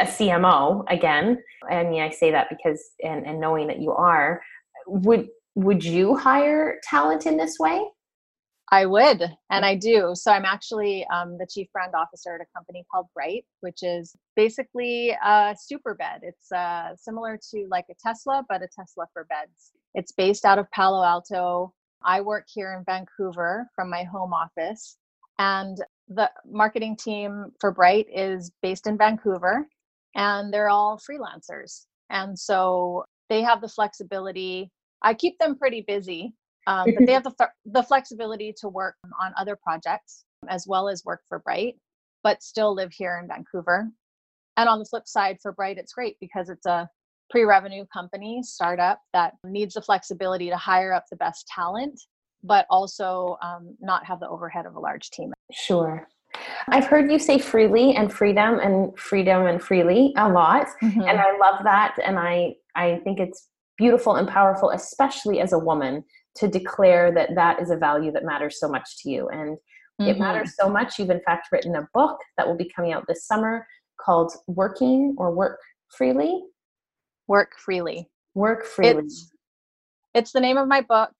a 0.00 0.04
CMO 0.04 0.84
again. 0.88 1.38
I 1.70 1.84
mean, 1.84 2.02
I 2.02 2.10
say 2.10 2.30
that 2.32 2.48
because 2.50 2.82
and, 3.02 3.26
and 3.26 3.40
knowing 3.40 3.68
that 3.68 3.80
you 3.80 3.92
are, 3.92 4.42
would 4.86 5.28
would 5.54 5.84
you 5.84 6.16
hire 6.16 6.78
talent 6.82 7.26
in 7.26 7.36
this 7.36 7.58
way? 7.58 7.84
I 8.70 8.86
would, 8.86 9.22
and 9.50 9.66
I 9.66 9.74
do. 9.76 10.12
So 10.14 10.32
I'm 10.32 10.46
actually 10.46 11.06
um, 11.12 11.36
the 11.38 11.46
chief 11.46 11.68
brand 11.72 11.92
officer 11.94 12.34
at 12.34 12.40
a 12.40 12.46
company 12.56 12.84
called 12.90 13.06
Bryte, 13.14 13.44
which 13.60 13.82
is 13.82 14.16
basically 14.34 15.10
a 15.10 15.54
super 15.60 15.94
bed. 15.94 16.20
It's 16.22 16.50
uh, 16.50 16.96
similar 16.96 17.38
to 17.50 17.66
like 17.70 17.84
a 17.90 17.94
Tesla, 18.02 18.44
but 18.48 18.62
a 18.62 18.68
Tesla 18.74 19.06
for 19.12 19.24
beds. 19.24 19.72
It's 19.94 20.12
based 20.12 20.44
out 20.44 20.58
of 20.58 20.70
Palo 20.70 21.04
Alto. 21.04 21.72
I 22.04 22.20
work 22.20 22.46
here 22.52 22.74
in 22.76 22.84
Vancouver 22.84 23.68
from 23.74 23.90
my 23.90 24.04
home 24.04 24.32
office, 24.32 24.96
and 25.38 25.78
the 26.08 26.30
marketing 26.50 26.96
team 26.96 27.52
for 27.60 27.74
Bryte 27.74 28.08
is 28.12 28.50
based 28.62 28.86
in 28.86 28.98
Vancouver 28.98 29.66
and 30.14 30.52
they're 30.52 30.68
all 30.68 30.98
freelancers. 30.98 31.86
And 32.10 32.38
so 32.38 33.04
they 33.28 33.42
have 33.42 33.60
the 33.60 33.68
flexibility. 33.68 34.70
I 35.02 35.14
keep 35.14 35.38
them 35.38 35.56
pretty 35.56 35.82
busy, 35.86 36.34
um, 36.66 36.92
but 36.94 37.06
they 37.06 37.12
have 37.14 37.24
the, 37.24 37.48
the 37.64 37.82
flexibility 37.82 38.54
to 38.58 38.68
work 38.68 38.96
on 39.20 39.32
other 39.36 39.56
projects 39.56 40.24
as 40.48 40.66
well 40.66 40.88
as 40.88 41.04
work 41.04 41.22
for 41.28 41.40
Bryte, 41.40 41.76
but 42.22 42.42
still 42.42 42.74
live 42.74 42.92
here 42.92 43.18
in 43.22 43.28
Vancouver. 43.28 43.88
And 44.56 44.68
on 44.68 44.78
the 44.78 44.84
flip 44.84 45.06
side, 45.06 45.38
for 45.40 45.54
Bryte, 45.54 45.78
it's 45.78 45.94
great 45.94 46.16
because 46.20 46.50
it's 46.50 46.66
a 46.66 46.88
pre-revenue 47.32 47.84
company 47.92 48.42
startup 48.44 49.00
that 49.12 49.34
needs 49.44 49.74
the 49.74 49.82
flexibility 49.82 50.48
to 50.48 50.56
hire 50.56 50.92
up 50.92 51.04
the 51.10 51.16
best 51.16 51.48
talent 51.48 52.00
but 52.44 52.66
also 52.70 53.36
um, 53.42 53.76
not 53.80 54.04
have 54.04 54.20
the 54.20 54.28
overhead 54.28 54.66
of 54.66 54.76
a 54.76 54.80
large 54.80 55.10
team 55.10 55.32
sure 55.50 56.06
I've 56.68 56.86
heard 56.86 57.10
you 57.10 57.18
say 57.18 57.38
freely 57.38 57.94
and 57.94 58.12
freedom 58.12 58.58
and 58.58 58.96
freedom 58.98 59.46
and 59.46 59.62
freely 59.62 60.14
a 60.16 60.28
lot. 60.28 60.66
Mm-hmm. 60.82 61.02
And 61.02 61.20
I 61.20 61.36
love 61.38 61.64
that. 61.64 61.96
And 62.04 62.18
I, 62.18 62.54
I 62.74 63.00
think 63.04 63.20
it's 63.20 63.48
beautiful 63.76 64.16
and 64.16 64.28
powerful, 64.28 64.70
especially 64.70 65.40
as 65.40 65.52
a 65.52 65.58
woman, 65.58 66.04
to 66.36 66.48
declare 66.48 67.12
that 67.12 67.34
that 67.34 67.60
is 67.60 67.70
a 67.70 67.76
value 67.76 68.12
that 68.12 68.24
matters 68.24 68.58
so 68.58 68.68
much 68.68 69.02
to 69.02 69.10
you. 69.10 69.28
And 69.28 69.56
mm-hmm. 69.56 70.06
it 70.06 70.18
matters 70.18 70.54
so 70.58 70.68
much. 70.68 70.98
You've, 70.98 71.10
in 71.10 71.20
fact, 71.26 71.48
written 71.52 71.76
a 71.76 71.88
book 71.92 72.18
that 72.36 72.46
will 72.46 72.56
be 72.56 72.70
coming 72.74 72.92
out 72.92 73.04
this 73.06 73.26
summer 73.26 73.66
called 74.00 74.32
Working 74.46 75.14
or 75.18 75.34
Work 75.34 75.58
Freely. 75.96 76.42
Work 77.28 77.52
Freely. 77.58 78.08
Work 78.34 78.64
Freely. 78.64 79.04
It's, 79.04 79.32
it's 80.14 80.32
the 80.32 80.40
name 80.40 80.58
of 80.58 80.68
my 80.68 80.80
book. 80.80 81.10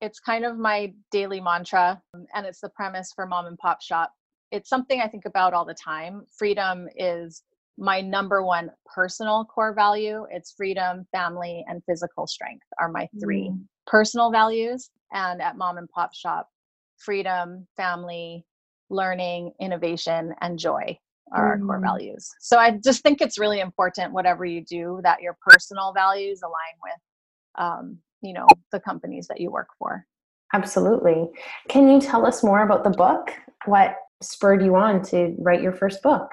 It's 0.00 0.20
kind 0.20 0.44
of 0.44 0.56
my 0.56 0.92
daily 1.10 1.40
mantra, 1.40 2.00
and 2.34 2.46
it's 2.46 2.60
the 2.60 2.68
premise 2.70 3.12
for 3.14 3.26
Mom 3.26 3.46
and 3.46 3.58
Pop 3.58 3.82
Shop 3.82 4.12
it's 4.50 4.68
something 4.68 5.00
I 5.00 5.08
think 5.08 5.24
about 5.24 5.54
all 5.54 5.64
the 5.64 5.74
time. 5.74 6.24
Freedom 6.36 6.88
is 6.96 7.42
my 7.76 8.00
number 8.00 8.42
one 8.42 8.70
personal 8.92 9.44
core 9.44 9.74
value. 9.74 10.26
It's 10.30 10.52
freedom, 10.52 11.06
family, 11.12 11.64
and 11.68 11.82
physical 11.84 12.26
strength 12.26 12.66
are 12.80 12.90
my 12.90 13.08
three 13.20 13.50
mm. 13.50 13.60
personal 13.86 14.30
values. 14.30 14.90
And 15.12 15.40
at 15.40 15.56
Mom 15.56 15.78
and 15.78 15.88
Pop 15.88 16.14
Shop, 16.14 16.48
freedom, 16.96 17.66
family, 17.76 18.44
learning, 18.90 19.52
innovation, 19.60 20.34
and 20.40 20.58
joy 20.58 20.98
are 21.32 21.48
our 21.48 21.58
core 21.58 21.78
mm. 21.78 21.82
values. 21.82 22.30
So 22.40 22.58
I 22.58 22.78
just 22.82 23.02
think 23.02 23.20
it's 23.20 23.38
really 23.38 23.60
important, 23.60 24.12
whatever 24.12 24.44
you 24.44 24.64
do, 24.64 25.00
that 25.02 25.22
your 25.22 25.36
personal 25.40 25.92
values 25.92 26.40
align 26.42 26.76
with, 26.82 27.62
um, 27.64 27.98
you 28.22 28.32
know, 28.32 28.46
the 28.72 28.80
companies 28.80 29.26
that 29.28 29.40
you 29.40 29.50
work 29.50 29.68
for. 29.78 30.06
Absolutely. 30.54 31.28
Can 31.68 31.88
you 31.88 32.00
tell 32.00 32.26
us 32.26 32.42
more 32.42 32.62
about 32.62 32.84
the 32.84 32.90
book? 32.90 33.32
What 33.66 33.96
spurred 34.22 34.62
you 34.62 34.76
on 34.76 35.02
to 35.04 35.34
write 35.38 35.62
your 35.62 35.72
first 35.72 36.02
book? 36.02 36.30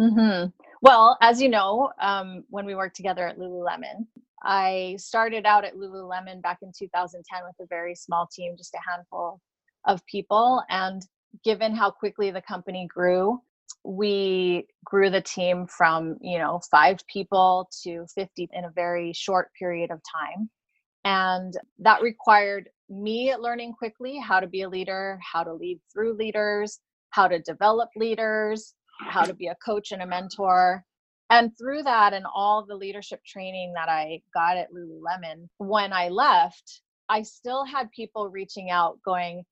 Mm-hmm. 0.00 0.48
Well, 0.80 1.18
as 1.20 1.42
you 1.42 1.48
know, 1.48 1.90
um, 2.00 2.44
when 2.50 2.64
we 2.64 2.74
worked 2.74 2.96
together 2.96 3.26
at 3.26 3.38
Lululemon, 3.38 4.06
I 4.42 4.96
started 4.98 5.44
out 5.44 5.64
at 5.64 5.74
Lululemon 5.74 6.40
back 6.40 6.58
in 6.62 6.72
2010 6.76 7.40
with 7.44 7.56
a 7.60 7.66
very 7.68 7.94
small 7.94 8.28
team, 8.32 8.54
just 8.56 8.74
a 8.74 8.90
handful 8.90 9.40
of 9.86 10.04
people. 10.06 10.62
And 10.68 11.02
given 11.44 11.74
how 11.74 11.90
quickly 11.90 12.30
the 12.30 12.42
company 12.42 12.86
grew, 12.88 13.40
we 13.84 14.66
grew 14.84 15.10
the 15.10 15.20
team 15.20 15.66
from 15.66 16.16
you 16.20 16.38
know 16.38 16.60
five 16.70 16.98
people 17.06 17.68
to 17.82 18.06
50 18.14 18.48
in 18.52 18.64
a 18.64 18.70
very 18.70 19.12
short 19.12 19.50
period 19.58 19.90
of 19.90 20.00
time 20.20 20.50
and 21.04 21.54
that 21.78 22.02
required 22.02 22.68
me 22.90 23.34
learning 23.36 23.72
quickly 23.72 24.18
how 24.18 24.40
to 24.40 24.46
be 24.46 24.62
a 24.62 24.68
leader 24.68 25.18
how 25.22 25.44
to 25.44 25.52
lead 25.52 25.80
through 25.92 26.14
leaders 26.14 26.80
how 27.10 27.28
to 27.28 27.38
develop 27.40 27.90
leaders, 27.96 28.74
how 29.00 29.24
to 29.24 29.34
be 29.34 29.48
a 29.48 29.56
coach 29.56 29.92
and 29.92 30.02
a 30.02 30.06
mentor. 30.06 30.84
And 31.30 31.52
through 31.58 31.82
that 31.82 32.14
and 32.14 32.24
all 32.34 32.64
the 32.64 32.74
leadership 32.74 33.20
training 33.24 33.74
that 33.74 33.88
I 33.88 34.22
got 34.32 34.56
at 34.56 34.68
Lululemon, 34.72 35.48
when 35.58 35.92
I 35.92 36.08
left, 36.08 36.82
I 37.08 37.22
still 37.22 37.64
had 37.64 37.90
people 37.92 38.28
reaching 38.30 38.70
out 38.70 38.98
going, 39.04 39.44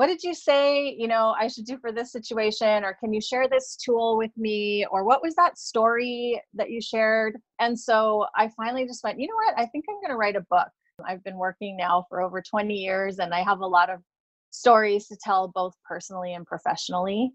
what 0.00 0.06
did 0.06 0.22
you 0.22 0.32
say 0.32 0.96
you 0.98 1.06
know 1.06 1.34
i 1.38 1.46
should 1.46 1.66
do 1.66 1.76
for 1.76 1.92
this 1.92 2.10
situation 2.10 2.84
or 2.84 2.96
can 2.98 3.12
you 3.12 3.20
share 3.20 3.46
this 3.46 3.76
tool 3.76 4.16
with 4.16 4.30
me 4.34 4.86
or 4.90 5.04
what 5.04 5.20
was 5.22 5.34
that 5.34 5.58
story 5.58 6.40
that 6.54 6.70
you 6.70 6.80
shared? 6.80 7.36
And 7.58 7.78
so 7.78 8.24
i 8.34 8.48
finally 8.56 8.86
just 8.86 9.04
went 9.04 9.20
you 9.20 9.28
know 9.28 9.34
what? 9.34 9.58
I 9.58 9.66
think 9.66 9.84
i'm 9.90 9.96
going 9.96 10.08
to 10.08 10.16
write 10.16 10.36
a 10.36 10.46
book. 10.48 10.68
I've 11.06 11.22
been 11.22 11.36
working 11.36 11.76
now 11.76 12.06
for 12.08 12.22
over 12.22 12.40
20 12.40 12.72
years 12.72 13.18
and 13.18 13.34
i 13.34 13.42
have 13.42 13.60
a 13.60 13.66
lot 13.66 13.90
of 13.90 14.00
stories 14.48 15.06
to 15.08 15.18
tell 15.22 15.52
both 15.54 15.74
personally 15.86 16.32
and 16.32 16.46
professionally. 16.46 17.32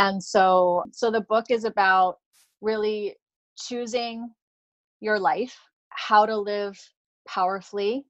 And 0.00 0.20
so 0.20 0.82
so 0.90 1.12
the 1.12 1.20
book 1.20 1.46
is 1.50 1.62
about 1.62 2.16
really 2.60 3.14
choosing 3.56 4.28
your 4.98 5.20
life 5.20 5.56
how 5.90 6.26
to 6.26 6.36
live 6.36 6.76
powerfully 7.28 8.06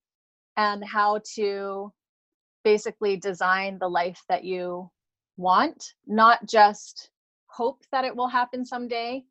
and 0.57 0.83
how 0.83 1.21
to 1.35 1.93
basically 2.73 3.17
design 3.17 3.79
the 3.79 3.89
life 3.89 4.23
that 4.29 4.45
you 4.45 4.91
want 5.37 5.95
not 6.07 6.39
just 6.47 7.11
hope 7.47 7.81
that 7.93 8.05
it 8.05 8.15
will 8.15 8.29
happen 8.29 8.65
someday 8.65 9.23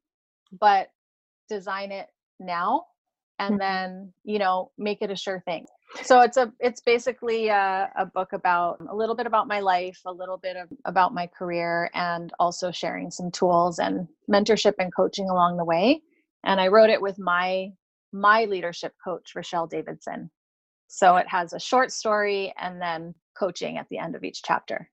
but 0.60 0.88
design 1.50 1.92
it 1.92 2.08
now 2.40 2.84
and 3.40 3.54
mm-hmm. 3.54 3.60
then 3.60 4.14
you 4.24 4.40
know 4.40 4.72
make 4.78 5.02
it 5.02 5.12
a 5.12 5.16
sure 5.16 5.42
thing. 5.46 5.66
So 6.04 6.22
it's 6.22 6.38
a 6.38 6.52
it's 6.60 6.82
basically 6.82 7.48
a, 7.48 7.90
a, 7.96 8.06
book 8.06 8.34
about 8.34 8.78
a 8.90 8.96
little 8.96 9.16
bit 9.16 9.26
about 9.26 9.48
my 9.48 9.62
life 9.62 10.00
a 10.06 10.12
little 10.12 10.38
bit 10.38 10.58
of, 10.58 10.68
about 10.86 11.14
my 11.14 11.28
career 11.28 11.90
and 11.94 12.34
also 12.40 12.72
sharing 12.72 13.10
some 13.10 13.32
tools 13.32 13.80
and 13.80 14.08
mentorship 14.30 14.74
and 14.80 14.94
coaching 14.94 15.30
along 15.30 15.58
the 15.58 15.66
way. 15.66 16.02
And 16.44 16.60
i 16.60 16.68
wrote 16.68 16.90
it 16.90 17.02
with 17.02 17.18
my 17.20 17.70
my 18.12 18.46
leadership 18.46 18.94
coach 19.04 19.34
rochelle 19.36 19.68
davidson. 19.68 20.30
So 20.90 21.16
it 21.18 21.28
has 21.28 21.54
a 21.54 21.60
short 21.60 21.92
story 21.92 22.54
and 22.60 22.82
then 22.82 23.14
coaching 23.38 23.78
at 23.78 23.88
the 23.90 23.98
end 23.98 24.16
of 24.16 24.24
each 24.24 24.42
chapter 24.44 24.90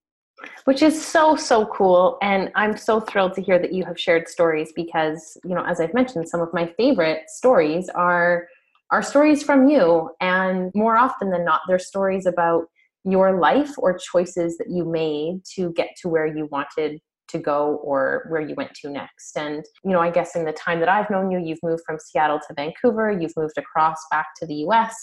which 0.64 0.82
is 0.82 1.02
so 1.02 1.36
so 1.36 1.64
cool 1.66 2.18
and 2.20 2.50
i'm 2.54 2.76
so 2.76 3.00
thrilled 3.00 3.34
to 3.34 3.40
hear 3.40 3.58
that 3.58 3.72
you 3.72 3.84
have 3.84 3.98
shared 3.98 4.28
stories 4.28 4.72
because 4.74 5.36
you 5.44 5.54
know 5.54 5.64
as 5.64 5.80
i've 5.80 5.94
mentioned 5.94 6.28
some 6.28 6.40
of 6.40 6.52
my 6.52 6.66
favorite 6.76 7.30
stories 7.30 7.88
are 7.90 8.48
are 8.90 9.02
stories 9.02 9.42
from 9.42 9.68
you. 9.68 10.10
And 10.20 10.70
more 10.74 10.96
often 10.96 11.30
than 11.30 11.44
not, 11.44 11.62
they're 11.66 11.78
stories 11.78 12.26
about 12.26 12.66
your 13.04 13.40
life 13.40 13.72
or 13.76 13.98
choices 13.98 14.56
that 14.58 14.70
you 14.70 14.84
made 14.84 15.42
to 15.56 15.72
get 15.72 15.90
to 16.02 16.08
where 16.08 16.26
you 16.26 16.46
wanted 16.50 17.00
to 17.28 17.38
go 17.38 17.80
or 17.82 18.26
where 18.28 18.40
you 18.40 18.54
went 18.54 18.72
to 18.74 18.90
next. 18.90 19.36
And, 19.36 19.64
you 19.82 19.90
know, 19.90 20.00
I 20.00 20.10
guess 20.10 20.36
in 20.36 20.44
the 20.44 20.52
time 20.52 20.78
that 20.80 20.88
I've 20.88 21.10
known 21.10 21.30
you, 21.30 21.40
you've 21.40 21.62
moved 21.62 21.82
from 21.84 21.98
Seattle 21.98 22.38
to 22.46 22.54
Vancouver, 22.54 23.10
you've 23.10 23.36
moved 23.36 23.58
across 23.58 23.98
back 24.10 24.26
to 24.36 24.46
the 24.46 24.54
US, 24.66 24.94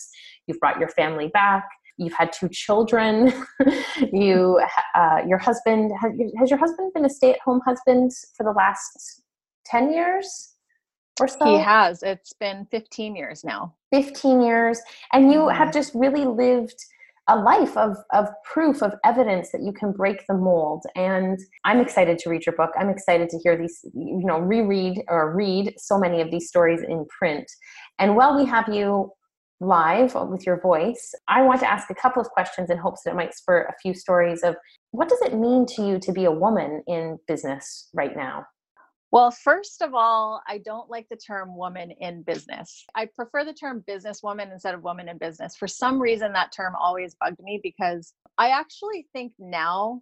you've 0.48 0.60
brought 0.60 0.80
your 0.80 0.90
family 0.90 1.28
back. 1.28 1.68
You've 2.02 2.14
had 2.14 2.32
two 2.34 2.50
children. 2.50 3.32
you, 4.12 4.62
uh, 4.96 5.20
your 5.28 5.38
husband 5.38 5.92
has, 6.02 6.12
has 6.40 6.50
your 6.50 6.60
husband 6.60 6.92
been 6.94 7.06
a 7.06 7.10
stay-at-home 7.10 7.62
husband 7.66 8.12
for 8.36 8.44
the 8.44 8.52
last 8.52 9.22
ten 9.66 9.94
years? 9.94 10.52
or 11.20 11.28
so? 11.28 11.46
He 11.46 11.58
has. 11.58 12.04
It's 12.04 12.34
been 12.34 12.66
15 12.72 13.16
years 13.16 13.44
now. 13.44 13.76
15 13.92 14.42
years. 14.42 14.82
And 15.14 15.32
you 15.32 15.40
mm-hmm. 15.40 15.58
have 15.58 15.74
just 15.74 15.94
really 15.94 16.26
lived 16.26 16.76
a 17.28 17.38
life 17.38 17.78
of, 17.78 17.96
of 18.12 18.28
proof, 18.44 18.82
of 18.82 18.94
evidence 19.06 19.52
that 19.52 19.62
you 19.62 19.72
can 19.72 19.92
break 19.92 20.26
the 20.28 20.34
mold. 20.34 20.84
And 20.96 21.40
I'm 21.64 21.80
excited 21.80 22.18
to 22.20 22.30
read 22.30 22.46
your 22.46 22.56
book. 22.56 22.72
I'm 22.78 22.90
excited 22.90 23.30
to 23.30 23.38
hear 23.40 23.56
these, 23.56 23.80
you 23.94 24.26
know, 24.26 24.40
reread 24.40 25.04
or 25.08 25.34
read 25.34 25.74
so 25.78 25.98
many 25.98 26.20
of 26.20 26.32
these 26.32 26.48
stories 26.48 26.82
in 26.82 27.06
print. 27.18 27.50
And 28.00 28.16
while 28.16 28.36
we 28.36 28.46
have 28.46 28.68
you 28.68 29.12
live 29.62 30.16
with 30.16 30.46
your 30.46 30.60
voice, 30.60 31.14
I 31.28 31.44
want 31.44 31.60
to 31.62 31.72
ask 31.72 31.90
a 31.90 31.96
couple 31.96 32.22
of 32.22 32.30
questions 32.30 32.70
in 32.70 32.78
hopes 32.78 33.04
that 33.04 33.12
it 33.12 33.16
might 33.16 33.36
spur 33.36 33.62
a 33.62 33.74
few 33.82 33.94
stories 33.94 34.42
of 34.44 34.56
what 34.90 35.08
does 35.08 35.22
it 35.22 35.36
mean 35.36 35.66
to 35.76 35.86
you 35.86 36.00
to 36.00 36.12
be 36.12 36.26
a 36.26 36.32
woman 36.32 36.84
in 36.88 37.20
business 37.28 37.88
right 37.94 38.16
now? 38.16 38.46
Well, 39.12 39.30
first 39.30 39.82
of 39.82 39.94
all, 39.94 40.42
I 40.48 40.58
don't 40.60 40.90
like 40.90 41.08
the 41.10 41.18
term 41.18 41.56
woman 41.56 41.92
in 41.92 42.24
business. 42.24 42.86
I 42.96 43.08
prefer 43.14 43.44
the 43.44 43.54
term 43.54 43.84
businesswoman 43.88 44.52
instead 44.52 44.74
of 44.74 44.84
woman 44.84 45.10
in 45.10 45.18
business. 45.18 45.56
For 45.56 45.68
some 45.68 46.02
reason, 46.02 46.34
that 46.34 46.54
term 46.54 46.74
always 46.80 47.16
bugged 47.20 47.42
me 47.44 47.60
because 47.62 48.14
I 48.38 48.50
actually 48.50 49.08
think 49.14 49.34
now 49.38 50.02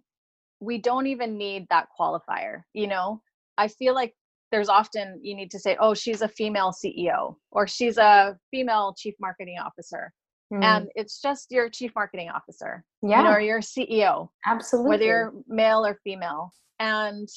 we 0.60 0.78
don't 0.78 1.06
even 1.08 1.36
need 1.36 1.66
that 1.70 1.88
qualifier. 1.98 2.62
You 2.72 2.86
know, 2.86 3.20
I 3.58 3.68
feel 3.68 3.94
like 3.94 4.14
there's 4.50 4.68
often 4.68 5.20
you 5.22 5.34
need 5.34 5.50
to 5.52 5.58
say, 5.58 5.76
oh, 5.80 5.94
she's 5.94 6.22
a 6.22 6.28
female 6.28 6.72
CEO 6.72 7.36
or 7.50 7.66
she's 7.66 7.98
a 7.98 8.36
female 8.50 8.94
chief 8.98 9.14
marketing 9.20 9.56
officer. 9.64 10.12
Mm. 10.52 10.64
And 10.64 10.88
it's 10.96 11.22
just 11.22 11.52
your 11.52 11.70
chief 11.70 11.92
marketing 11.94 12.28
officer, 12.28 12.84
yeah, 13.02 13.18
you 13.18 13.24
know, 13.24 13.30
or 13.30 13.40
your 13.40 13.60
CEO, 13.60 14.28
absolutely, 14.46 14.90
whether 14.90 15.04
you're 15.04 15.32
male 15.46 15.86
or 15.86 16.00
female. 16.02 16.52
And 16.80 17.28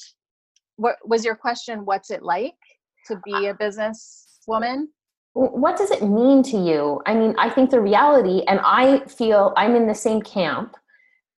what 0.76 0.96
was 1.04 1.24
your 1.24 1.34
question 1.34 1.84
what's 1.84 2.10
it 2.10 2.22
like 2.22 2.54
to 3.06 3.20
be 3.24 3.46
a 3.46 3.54
business 3.54 4.40
woman 4.46 4.88
what 5.34 5.76
does 5.76 5.90
it 5.90 6.02
mean 6.02 6.42
to 6.42 6.56
you 6.56 7.00
i 7.06 7.14
mean 7.14 7.34
i 7.38 7.48
think 7.48 7.70
the 7.70 7.80
reality 7.80 8.42
and 8.48 8.60
i 8.64 9.00
feel 9.06 9.52
i'm 9.56 9.74
in 9.74 9.86
the 9.86 9.94
same 9.94 10.20
camp 10.22 10.76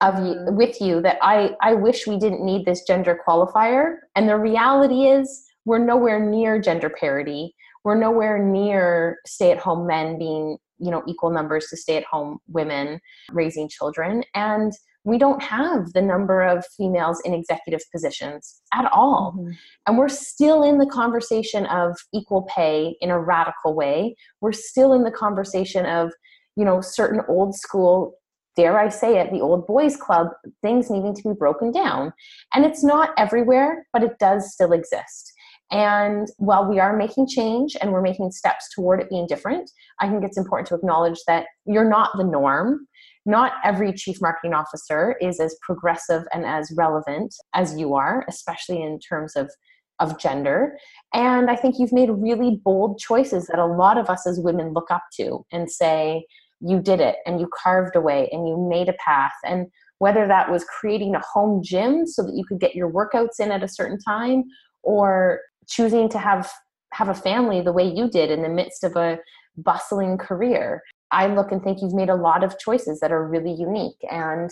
of 0.00 0.14
you 0.18 0.34
mm-hmm. 0.34 0.56
with 0.56 0.80
you 0.80 1.00
that 1.00 1.18
i 1.22 1.54
i 1.60 1.72
wish 1.72 2.06
we 2.06 2.18
didn't 2.18 2.44
need 2.44 2.64
this 2.64 2.82
gender 2.82 3.18
qualifier 3.26 3.96
and 4.14 4.28
the 4.28 4.36
reality 4.36 5.06
is 5.06 5.44
we're 5.66 5.78
nowhere 5.78 6.18
near 6.18 6.58
gender 6.58 6.88
parity 6.88 7.54
we're 7.84 7.98
nowhere 7.98 8.38
near 8.42 9.18
stay 9.26 9.50
at 9.50 9.58
home 9.58 9.86
men 9.86 10.18
being 10.18 10.56
you 10.78 10.90
know 10.90 11.02
equal 11.06 11.30
numbers 11.30 11.66
to 11.66 11.76
stay 11.76 11.98
at 11.98 12.04
home 12.04 12.38
women 12.48 12.98
raising 13.32 13.68
children 13.68 14.22
and 14.34 14.72
we 15.06 15.18
don't 15.18 15.40
have 15.40 15.92
the 15.92 16.02
number 16.02 16.42
of 16.42 16.66
females 16.76 17.22
in 17.24 17.32
executive 17.32 17.80
positions 17.92 18.60
at 18.74 18.90
all. 18.92 19.36
Mm-hmm. 19.38 19.52
And 19.86 19.98
we're 19.98 20.08
still 20.08 20.64
in 20.64 20.78
the 20.78 20.86
conversation 20.86 21.64
of 21.66 21.96
equal 22.12 22.42
pay 22.52 22.96
in 23.00 23.10
a 23.10 23.20
radical 23.20 23.72
way. 23.72 24.16
We're 24.40 24.50
still 24.50 24.92
in 24.92 25.04
the 25.04 25.12
conversation 25.12 25.86
of, 25.86 26.10
you 26.56 26.64
know, 26.64 26.80
certain 26.80 27.20
old 27.28 27.54
school, 27.54 28.14
dare 28.56 28.80
I 28.80 28.88
say 28.88 29.20
it, 29.20 29.30
the 29.30 29.40
old 29.40 29.68
boys 29.68 29.96
club, 29.96 30.30
things 30.60 30.90
needing 30.90 31.14
to 31.14 31.22
be 31.22 31.34
broken 31.38 31.70
down. 31.70 32.12
And 32.52 32.64
it's 32.64 32.82
not 32.82 33.10
everywhere, 33.16 33.86
but 33.92 34.02
it 34.02 34.18
does 34.18 34.52
still 34.52 34.72
exist. 34.72 35.32
And 35.70 36.28
while 36.38 36.68
we 36.68 36.78
are 36.78 36.96
making 36.96 37.26
change 37.28 37.76
and 37.80 37.92
we're 37.92 38.02
making 38.02 38.30
steps 38.30 38.68
toward 38.74 39.00
it 39.00 39.10
being 39.10 39.26
different, 39.26 39.70
I 40.00 40.08
think 40.08 40.24
it's 40.24 40.38
important 40.38 40.68
to 40.68 40.74
acknowledge 40.74 41.18
that 41.26 41.46
you're 41.64 41.88
not 41.88 42.10
the 42.16 42.24
norm 42.24 42.86
not 43.26 43.54
every 43.64 43.92
chief 43.92 44.18
marketing 44.22 44.54
officer 44.54 45.16
is 45.20 45.40
as 45.40 45.56
progressive 45.60 46.22
and 46.32 46.46
as 46.46 46.72
relevant 46.76 47.34
as 47.54 47.76
you 47.76 47.94
are, 47.94 48.24
especially 48.28 48.80
in 48.80 48.98
terms 49.00 49.36
of 49.36 49.50
of 49.98 50.18
gender. 50.18 50.76
And 51.14 51.50
I 51.50 51.56
think 51.56 51.76
you've 51.78 51.92
made 51.92 52.10
really 52.10 52.60
bold 52.62 52.98
choices 52.98 53.46
that 53.46 53.58
a 53.58 53.64
lot 53.64 53.96
of 53.96 54.10
us 54.10 54.26
as 54.26 54.38
women 54.38 54.74
look 54.74 54.90
up 54.90 55.04
to 55.16 55.46
and 55.50 55.70
say, 55.70 56.26
you 56.60 56.80
did 56.80 57.00
it 57.00 57.16
and 57.24 57.40
you 57.40 57.48
carved 57.62 57.96
away 57.96 58.28
and 58.30 58.46
you 58.46 58.58
made 58.68 58.90
a 58.90 58.96
path. 59.02 59.32
And 59.42 59.68
whether 59.98 60.26
that 60.26 60.50
was 60.50 60.64
creating 60.64 61.14
a 61.14 61.22
home 61.32 61.62
gym 61.64 62.06
so 62.06 62.22
that 62.22 62.34
you 62.34 62.44
could 62.44 62.60
get 62.60 62.74
your 62.74 62.92
workouts 62.92 63.40
in 63.40 63.50
at 63.50 63.62
a 63.62 63.68
certain 63.68 63.98
time 63.98 64.44
or 64.82 65.40
choosing 65.66 66.08
to 66.10 66.18
have 66.18 66.50
have 66.92 67.08
a 67.08 67.14
family 67.14 67.60
the 67.60 67.72
way 67.72 67.86
you 67.86 68.08
did 68.08 68.30
in 68.30 68.42
the 68.42 68.48
midst 68.48 68.84
of 68.84 68.96
a 68.96 69.18
bustling 69.56 70.18
career 70.18 70.82
I 71.10 71.28
look 71.28 71.52
and 71.52 71.62
think 71.62 71.80
you've 71.80 71.94
made 71.94 72.10
a 72.10 72.14
lot 72.14 72.42
of 72.42 72.58
choices 72.58 73.00
that 73.00 73.12
are 73.12 73.26
really 73.26 73.52
unique 73.52 73.98
and 74.10 74.50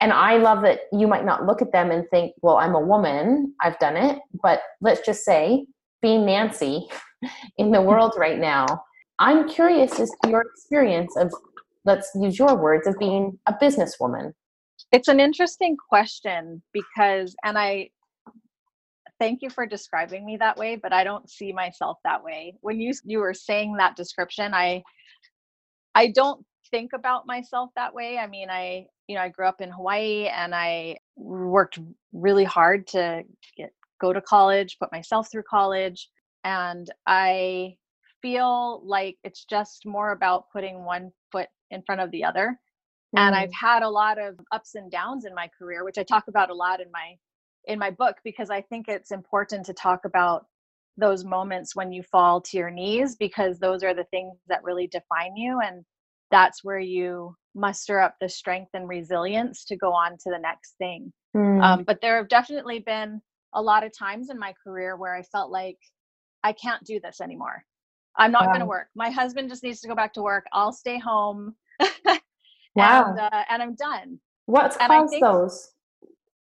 and 0.00 0.12
I 0.12 0.36
love 0.36 0.62
that 0.62 0.80
you 0.92 1.06
might 1.06 1.24
not 1.24 1.46
look 1.46 1.62
at 1.62 1.72
them 1.72 1.90
and 1.90 2.04
think, 2.10 2.34
well, 2.42 2.58
I'm 2.58 2.74
a 2.74 2.80
woman, 2.80 3.54
I've 3.62 3.78
done 3.78 3.96
it, 3.96 4.18
but 4.42 4.60
let's 4.80 5.00
just 5.00 5.24
say 5.24 5.64
being 6.02 6.26
Nancy 6.26 6.86
in 7.58 7.70
the 7.70 7.80
world 7.80 8.12
right 8.18 8.38
now, 8.38 8.66
I'm 9.18 9.48
curious 9.48 9.98
as 10.00 10.10
to 10.22 10.30
your 10.30 10.42
experience 10.42 11.16
of 11.16 11.32
let's 11.84 12.10
use 12.20 12.38
your 12.38 12.56
words 12.56 12.86
of 12.86 12.98
being 12.98 13.38
a 13.46 13.54
businesswoman. 13.54 14.32
It's 14.92 15.08
an 15.08 15.20
interesting 15.20 15.76
question 15.88 16.62
because 16.72 17.34
and 17.44 17.56
I 17.56 17.90
thank 19.20 19.42
you 19.42 19.50
for 19.50 19.66
describing 19.66 20.24
me 20.24 20.36
that 20.38 20.56
way, 20.56 20.76
but 20.76 20.92
I 20.92 21.04
don't 21.04 21.28
see 21.28 21.52
myself 21.52 21.98
that 22.04 22.22
way. 22.24 22.54
When 22.60 22.80
you 22.80 22.92
you 23.04 23.18
were 23.18 23.34
saying 23.34 23.76
that 23.76 23.96
description, 23.96 24.54
I 24.54 24.82
I 25.94 26.08
don't 26.08 26.44
think 26.70 26.92
about 26.92 27.26
myself 27.26 27.70
that 27.76 27.94
way. 27.94 28.18
I 28.18 28.26
mean, 28.26 28.50
I, 28.50 28.86
you 29.06 29.14
know, 29.14 29.22
I 29.22 29.28
grew 29.28 29.46
up 29.46 29.60
in 29.60 29.70
Hawaii 29.70 30.26
and 30.26 30.54
I 30.54 30.96
worked 31.16 31.78
really 32.12 32.44
hard 32.44 32.86
to 32.88 33.22
get 33.56 33.70
go 34.00 34.12
to 34.12 34.20
college, 34.20 34.76
put 34.80 34.90
myself 34.90 35.30
through 35.30 35.44
college, 35.48 36.08
and 36.42 36.90
I 37.06 37.76
feel 38.20 38.82
like 38.84 39.16
it's 39.22 39.44
just 39.44 39.86
more 39.86 40.12
about 40.12 40.50
putting 40.52 40.84
one 40.84 41.12
foot 41.30 41.48
in 41.70 41.82
front 41.82 42.00
of 42.00 42.10
the 42.10 42.24
other. 42.24 42.58
Mm. 43.16 43.20
And 43.20 43.34
I've 43.36 43.50
mm. 43.50 43.60
had 43.60 43.82
a 43.82 43.88
lot 43.88 44.18
of 44.18 44.34
ups 44.50 44.74
and 44.74 44.90
downs 44.90 45.24
in 45.24 45.34
my 45.34 45.48
career, 45.56 45.84
which 45.84 45.98
I 45.98 46.02
talk 46.02 46.24
about 46.28 46.50
a 46.50 46.54
lot 46.54 46.80
in 46.80 46.90
my 46.90 47.14
in 47.66 47.78
my 47.78 47.90
book 47.90 48.16
because 48.24 48.50
I 48.50 48.60
think 48.62 48.88
it's 48.88 49.10
important 49.10 49.66
to 49.66 49.74
talk 49.74 50.04
about 50.04 50.46
those 50.96 51.24
moments 51.24 51.74
when 51.74 51.92
you 51.92 52.02
fall 52.02 52.40
to 52.40 52.56
your 52.56 52.70
knees 52.70 53.16
because 53.16 53.58
those 53.58 53.82
are 53.82 53.94
the 53.94 54.04
things 54.04 54.36
that 54.48 54.62
really 54.62 54.86
define 54.86 55.36
you 55.36 55.60
and 55.60 55.84
that's 56.30 56.62
where 56.62 56.78
you 56.78 57.34
muster 57.54 58.00
up 58.00 58.14
the 58.20 58.28
strength 58.28 58.70
and 58.74 58.88
resilience 58.88 59.64
to 59.64 59.76
go 59.76 59.92
on 59.92 60.12
to 60.12 60.30
the 60.30 60.38
next 60.38 60.74
thing. 60.78 61.12
Mm. 61.36 61.62
um, 61.62 61.82
but 61.84 62.00
there 62.00 62.16
have 62.16 62.28
definitely 62.28 62.78
been 62.78 63.20
a 63.54 63.62
lot 63.62 63.84
of 63.84 63.96
times 63.96 64.30
in 64.30 64.38
my 64.38 64.54
career 64.62 64.96
where 64.96 65.16
i 65.16 65.22
felt 65.22 65.50
like 65.50 65.78
i 66.44 66.52
can't 66.52 66.84
do 66.84 67.00
this 67.02 67.20
anymore. 67.20 67.64
I'm 68.16 68.30
not 68.30 68.42
wow. 68.42 68.48
going 68.50 68.60
to 68.60 68.66
work. 68.66 68.86
My 68.94 69.10
husband 69.10 69.48
just 69.48 69.64
needs 69.64 69.80
to 69.80 69.88
go 69.88 69.94
back 69.96 70.12
to 70.12 70.22
work. 70.22 70.44
I'll 70.52 70.72
stay 70.72 70.98
home. 70.98 71.54
Wow. 72.76 73.10
and, 73.10 73.20
uh, 73.20 73.44
and 73.50 73.62
i'm 73.62 73.76
done. 73.76 74.18
What's 74.46 74.76
and 74.78 74.88
caused 74.88 75.14
those 75.20 75.70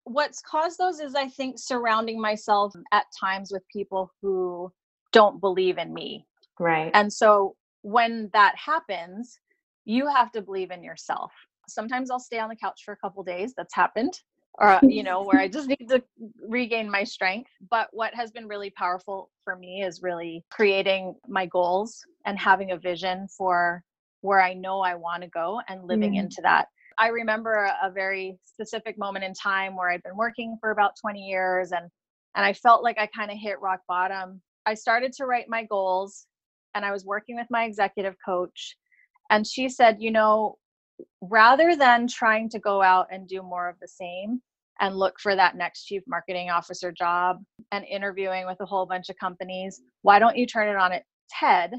what's 0.05 0.41
caused 0.41 0.79
those 0.79 1.01
is 1.01 1.15
I 1.15 1.29
think 1.29 1.59
surrounding 1.59 2.21
myself 2.21 2.75
at 2.93 3.07
times 3.19 3.53
with 3.53 3.63
people 3.73 4.13
who 4.21 4.73
don't 5.13 5.41
believe 5.41 5.79
in 5.79 5.93
me. 5.93 6.27
Right. 6.59 6.91
And 6.95 7.13
so 7.13 7.57
when 7.83 8.31
that 8.33 8.55
happens, 8.57 9.39
you 9.85 10.07
have 10.07 10.33
to 10.33 10.43
believe 10.43 10.71
in 10.71 10.83
yourself. 10.83 11.33
Sometimes 11.69 12.11
I'll 12.11 12.21
stay 12.21 12.39
on 12.39 12.49
the 12.49 12.57
couch 12.57 12.83
for 12.85 12.93
a 12.93 12.97
couple 12.97 13.23
days. 13.23 13.55
That's 13.57 13.75
happened. 13.75 14.19
Or, 14.59 14.79
you 14.83 15.03
know, 15.03 15.23
where 15.23 15.41
I 15.41 15.49
just 15.49 15.67
need 15.69 15.89
to 15.89 16.03
regain 16.47 16.91
my 16.91 17.05
strength. 17.05 17.51
But 17.71 17.89
what 17.93 18.15
has 18.15 18.31
been 18.31 18.47
really 18.47 18.69
powerful 18.69 19.31
for 19.45 19.57
me 19.57 19.83
is 19.83 20.03
really 20.03 20.45
creating 20.51 21.15
my 21.27 21.47
goals 21.47 22.05
and 22.27 22.39
having 22.39 22.73
a 22.73 22.77
vision 22.77 23.29
for 23.29 23.83
where 24.21 24.43
I 24.43 24.53
know 24.53 24.81
I 24.81 24.95
want 24.95 25.23
to 25.23 25.29
go 25.29 25.61
and 25.69 25.85
living 25.85 26.13
mm. 26.13 26.19
into 26.19 26.43
that. 26.43 26.69
I 26.99 27.09
remember 27.09 27.53
a, 27.53 27.89
a 27.89 27.91
very 27.91 28.39
specific 28.45 28.99
moment 28.99 29.25
in 29.25 29.35
time 29.35 29.77
where 29.77 29.91
I'd 29.91 30.03
been 30.03 30.17
working 30.17 30.57
for 30.61 30.71
about 30.71 30.93
20 31.01 31.21
years 31.21 31.73
and 31.73 31.89
and 32.35 32.47
I 32.47 32.55
felt 32.55 32.83
like 32.83 32.99
I 32.99 33.07
kind 33.15 33.31
of 33.31 33.37
hit 33.37 33.61
rock 33.61 33.81
bottom. 33.87 34.41
I 34.65 34.73
started 34.73 35.13
to 35.15 35.27
write 35.27 35.51
my 35.51 35.65
goals 35.65 36.27
and 36.75 36.83
I 36.83 36.91
was 36.91 37.05
working 37.05 37.37
with 37.37 37.47
my 37.51 37.65
executive 37.65 38.17
coach 38.25 38.77
and 39.31 39.47
she 39.47 39.69
said, 39.69 39.99
you 40.01 40.11
know, 40.11 40.57
rather 41.21 41.77
than 41.77 42.09
trying 42.09 42.49
to 42.51 42.59
go 42.59 42.81
out 42.81 43.09
and 43.11 43.29
do 43.29 43.43
more 43.43 43.69
of 43.69 43.77
the 43.81 43.89
same 43.89 44.41
and 44.81 44.97
look 44.97 45.21
for 45.21 45.37
that 45.37 45.57
next 45.57 45.85
chief 45.85 46.03
marketing 46.07 46.49
officer 46.49 46.91
job 46.91 47.39
and 47.71 47.85
interviewing 47.85 48.47
with 48.47 48.61
a 48.61 48.67
whole 48.67 48.87
bunch 48.87 49.11
of 49.11 49.19
companies, 49.19 49.83
why 50.01 50.19
don't 50.19 50.37
you 50.37 50.47
turn 50.47 50.69
it 50.69 50.77
on 50.77 50.93
its 50.93 51.07
head 51.33 51.75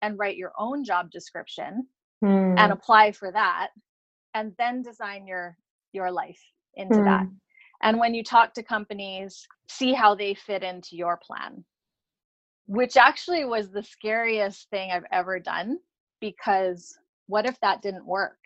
and 0.00 0.18
write 0.18 0.36
your 0.36 0.52
own 0.58 0.84
job 0.84 1.10
description 1.10 1.86
and 2.22 2.58
hmm. 2.58 2.72
apply 2.72 3.12
for 3.12 3.30
that 3.30 3.68
and 4.34 4.52
then 4.58 4.82
design 4.82 5.26
your 5.26 5.56
your 5.92 6.10
life 6.10 6.40
into 6.76 6.96
mm. 6.96 7.04
that 7.04 7.26
and 7.82 7.98
when 7.98 8.14
you 8.14 8.24
talk 8.24 8.54
to 8.54 8.62
companies 8.62 9.46
see 9.68 9.92
how 9.92 10.14
they 10.14 10.34
fit 10.34 10.62
into 10.62 10.96
your 10.96 11.18
plan. 11.24 11.64
Which 12.66 12.96
actually 12.96 13.44
was 13.44 13.70
the 13.70 13.82
scariest 13.82 14.68
thing 14.70 14.90
i've 14.90 15.06
ever 15.12 15.38
done 15.38 15.78
because 16.20 16.96
what 17.26 17.46
if 17.46 17.58
that 17.60 17.82
didn't 17.82 18.06
work? 18.06 18.38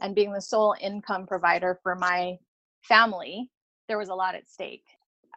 And 0.00 0.14
being 0.14 0.32
the 0.32 0.40
sole 0.40 0.74
income 0.80 1.26
provider 1.26 1.78
for 1.82 1.94
my 1.94 2.36
family 2.82 3.50
there 3.88 3.98
was 3.98 4.08
a 4.08 4.14
lot 4.14 4.34
at 4.34 4.48
stake. 4.48 4.84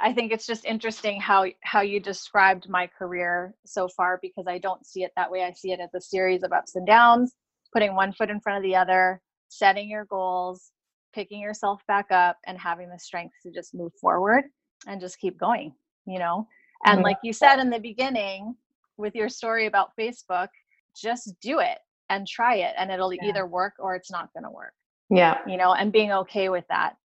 I 0.01 0.11
think 0.11 0.31
it's 0.31 0.47
just 0.47 0.65
interesting 0.65 1.19
how 1.19 1.45
how 1.61 1.81
you 1.81 1.99
described 1.99 2.69
my 2.69 2.87
career 2.87 3.53
so 3.65 3.87
far 3.89 4.17
because 4.21 4.45
i 4.47 4.57
don't 4.57 4.85
see 4.85 5.03
it 5.03 5.11
that 5.15 5.31
way. 5.31 5.43
I 5.43 5.51
see 5.51 5.71
it 5.71 5.79
as 5.79 5.93
a 5.93 6.01
series 6.01 6.43
of 6.43 6.53
ups 6.53 6.75
and 6.75 6.87
downs 6.87 7.33
putting 7.73 7.95
one 7.95 8.13
foot 8.13 8.31
in 8.31 8.39
front 8.39 8.57
of 8.57 8.63
the 8.63 8.75
other 8.75 9.21
setting 9.49 9.89
your 9.89 10.05
goals, 10.05 10.71
picking 11.13 11.41
yourself 11.41 11.81
back 11.87 12.11
up, 12.11 12.37
and 12.45 12.57
having 12.57 12.89
the 12.89 12.99
strength 12.99 13.35
to 13.43 13.51
just 13.51 13.73
move 13.73 13.91
forward 13.99 14.45
and 14.87 15.01
just 15.01 15.19
keep 15.19 15.37
going, 15.37 15.73
you 16.05 16.19
know? 16.19 16.47
And 16.85 17.01
like 17.01 17.17
you 17.23 17.33
said 17.33 17.59
in 17.59 17.69
the 17.69 17.79
beginning 17.79 18.55
with 18.95 19.13
your 19.15 19.27
story 19.27 19.65
about 19.65 19.91
Facebook, 19.99 20.47
just 20.95 21.33
do 21.41 21.59
it 21.59 21.79
and 22.09 22.25
try 22.25 22.55
it, 22.55 22.73
and 22.77 22.89
it'll 22.89 23.13
yeah. 23.13 23.25
either 23.25 23.45
work 23.45 23.73
or 23.79 23.95
it's 23.95 24.11
not 24.11 24.31
going 24.33 24.43
to 24.43 24.49
work. 24.49 24.73
Yeah. 25.09 25.39
You 25.47 25.57
know, 25.57 25.73
and 25.73 25.91
being 25.91 26.11
okay 26.11 26.49
with 26.49 26.65
that. 26.69 26.95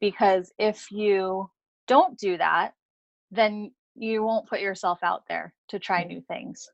Because 0.00 0.52
if 0.58 0.90
you 0.90 1.48
don't 1.86 2.18
do 2.18 2.36
that, 2.38 2.74
then 3.30 3.72
you 3.94 4.22
won't 4.24 4.48
put 4.48 4.60
yourself 4.60 4.98
out 5.02 5.22
there 5.28 5.54
to 5.68 5.78
try 5.78 6.02
mm. 6.02 6.08
new 6.08 6.20
things. 6.22 6.68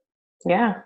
Yeah. 0.47 0.83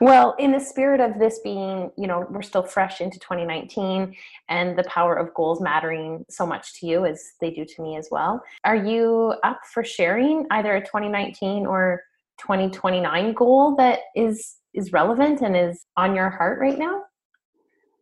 Well, 0.00 0.34
in 0.38 0.52
the 0.52 0.60
spirit 0.60 1.00
of 1.00 1.18
this 1.18 1.40
being, 1.40 1.90
you 1.96 2.06
know, 2.06 2.26
we're 2.30 2.42
still 2.42 2.62
fresh 2.62 3.00
into 3.00 3.18
2019 3.18 4.14
and 4.48 4.78
the 4.78 4.84
power 4.84 5.14
of 5.14 5.34
goals 5.34 5.60
mattering 5.60 6.24
so 6.28 6.46
much 6.46 6.78
to 6.80 6.86
you 6.86 7.06
as 7.06 7.32
they 7.40 7.50
do 7.50 7.64
to 7.64 7.82
me 7.82 7.96
as 7.96 8.08
well. 8.10 8.42
Are 8.64 8.76
you 8.76 9.34
up 9.42 9.60
for 9.72 9.84
sharing 9.84 10.46
either 10.50 10.76
a 10.76 10.80
2019 10.80 11.66
or 11.66 12.02
2029 12.38 13.34
goal 13.34 13.76
that 13.76 14.00
is 14.16 14.56
is 14.72 14.92
relevant 14.92 15.40
and 15.40 15.56
is 15.56 15.84
on 15.96 16.14
your 16.14 16.30
heart 16.30 16.60
right 16.60 16.78
now? 16.78 17.02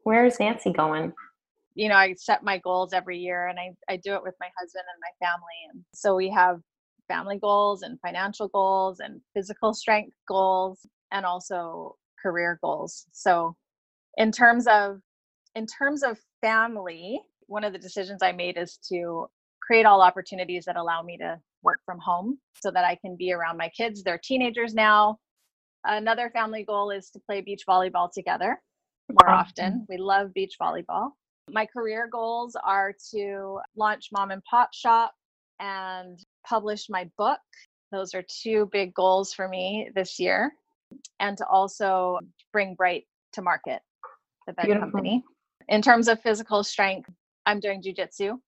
Where 0.05 0.27
is 0.27 0.39
Nancy 0.39 0.73
going? 0.73 1.13
You 1.75 1.89
know, 1.89 1.97
I 1.97 2.15
set 2.15 2.43
my 2.43 2.59
goals 2.59 2.93
every 2.93 3.19
year 3.19 3.47
and 3.47 3.59
I, 3.59 3.71
I 3.89 3.97
do 3.97 4.15
it 4.15 4.23
with 4.23 4.35
my 4.41 4.49
husband 4.59 4.85
and 4.93 5.01
my 5.01 5.27
family. 5.27 5.73
And 5.73 5.85
so 5.95 6.15
we 6.15 6.29
have 6.31 6.61
family 7.09 7.39
goals 7.39 7.83
and 7.83 7.99
financial 8.01 8.49
goals 8.49 9.01
and 9.01 9.21
physical 9.35 9.73
strength 9.73 10.15
goals 10.29 10.87
and 11.13 11.25
also 11.27 11.97
career 12.21 12.59
goals. 12.63 13.07
So 13.13 13.57
in 14.17 14.33
terms 14.33 14.67
of 14.67 15.01
in 15.55 15.67
terms 15.67 16.03
of 16.03 16.19
family, 16.41 17.21
one 17.47 17.65
of 17.65 17.73
the 17.73 17.79
decisions 17.79 18.23
I 18.23 18.33
made 18.33 18.59
is 18.59 18.79
to 18.91 19.29
create 19.61 19.87
all 19.87 20.03
opportunities 20.03 20.65
that 20.67 20.77
allow 20.77 21.03
me 21.03 21.17
to 21.19 21.39
work 21.63 21.81
from 21.85 21.99
home 21.99 22.39
so 22.63 22.71
that 22.71 22.85
I 22.85 22.97
can 22.97 23.17
be 23.17 23.33
around 23.33 23.57
my 23.57 23.69
kids. 23.71 24.03
They're 24.03 24.21
teenagers 24.23 24.75
now. 24.75 25.19
Another 25.85 26.31
family 26.31 26.65
goal 26.65 26.91
is 26.91 27.11
to 27.11 27.21
play 27.21 27.41
beach 27.41 27.65
volleyball 27.69 28.11
together 28.13 28.61
more 29.09 29.31
often. 29.31 29.87
We 29.89 29.97
love 29.97 30.35
beach 30.35 30.57
volleyball. 30.61 31.11
My 31.51 31.67
career 31.67 32.09
goals 32.11 32.57
are 32.63 32.95
to 33.13 33.59
launch 33.77 34.09
Mom 34.13 34.31
and 34.31 34.43
Pop 34.45 34.71
Shop 34.75 35.13
and 35.61 36.19
publish 36.47 36.89
my 36.89 37.11
book. 37.17 37.41
Those 37.91 38.15
are 38.15 38.23
two 38.43 38.69
big 38.71 38.93
goals 38.95 39.33
for 39.33 39.49
me 39.49 39.91
this 39.95 40.19
year. 40.19 40.53
And 41.21 41.37
to 41.39 41.47
also 41.47 42.19
bring 42.53 42.77
Bryte 42.77 43.07
to 43.35 43.43
market, 43.43 43.81
the 44.47 44.53
bed 44.53 44.67
Beautiful. 44.67 44.91
company. 44.91 45.25
In 45.69 45.83
terms 45.83 46.09
of 46.09 46.21
physical 46.23 46.65
strength, 46.65 47.11
I'm 47.47 47.61
doing 47.61 47.83
jujitsu 47.83 48.39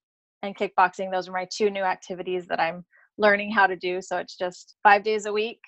and 0.42 0.56
kickboxing. 0.56 1.10
Those 1.10 1.28
are 1.28 1.32
my 1.32 1.46
two 1.52 1.70
new 1.70 1.82
activities 1.82 2.46
that 2.46 2.60
I'm 2.60 2.84
learning 3.18 3.52
how 3.52 3.66
to 3.66 3.76
do. 3.76 4.00
So 4.00 4.16
it's 4.16 4.36
just 4.36 4.76
five 4.82 5.04
days 5.04 5.26
a 5.26 5.32
week, 5.32 5.60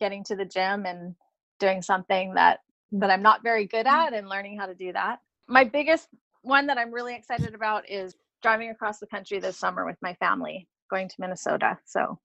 getting 0.00 0.22
to 0.24 0.36
the 0.36 0.44
gym 0.44 0.84
and 0.86 1.14
doing 1.58 1.82
something 1.82 2.34
that 2.34 2.60
that 2.92 3.10
I'm 3.10 3.22
not 3.22 3.42
very 3.42 3.66
good 3.66 3.86
mm. 3.86 3.92
at 3.92 4.14
and 4.14 4.28
learning 4.28 4.58
how 4.58 4.66
to 4.66 4.74
do 4.74 4.92
that. 4.92 5.20
My 5.48 5.64
biggest 5.64 6.08
one 6.42 6.66
that 6.66 6.78
I'm 6.78 6.92
really 6.92 7.14
excited 7.14 7.54
about 7.54 7.88
is 7.88 8.14
driving 8.42 8.70
across 8.70 8.98
the 8.98 9.06
country 9.06 9.38
this 9.38 9.56
summer 9.58 9.86
with 9.86 9.96
my 10.02 10.14
family, 10.14 10.66
going 10.90 11.08
to 11.08 11.14
Minnesota. 11.18 11.78
So 11.84 12.18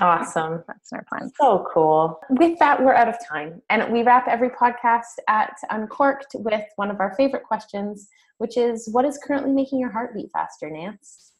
awesome. 0.00 0.62
That's 0.66 0.92
our 0.92 1.04
plan. 1.08 1.30
So 1.40 1.66
cool. 1.72 2.20
With 2.30 2.58
that, 2.58 2.82
we're 2.82 2.94
out 2.94 3.08
of 3.08 3.16
time. 3.26 3.62
And 3.70 3.92
we 3.92 4.02
wrap 4.02 4.28
every 4.28 4.50
podcast 4.50 5.18
at 5.28 5.54
Uncorked 5.70 6.36
with 6.36 6.64
one 6.76 6.90
of 6.90 7.00
our 7.00 7.14
favorite 7.14 7.44
questions, 7.44 8.08
which 8.38 8.56
is 8.56 8.88
what 8.92 9.04
is 9.04 9.18
currently 9.22 9.52
making 9.52 9.80
your 9.80 9.90
heart 9.90 10.14
beat 10.14 10.30
faster, 10.32 10.70
Nance? 10.70 11.32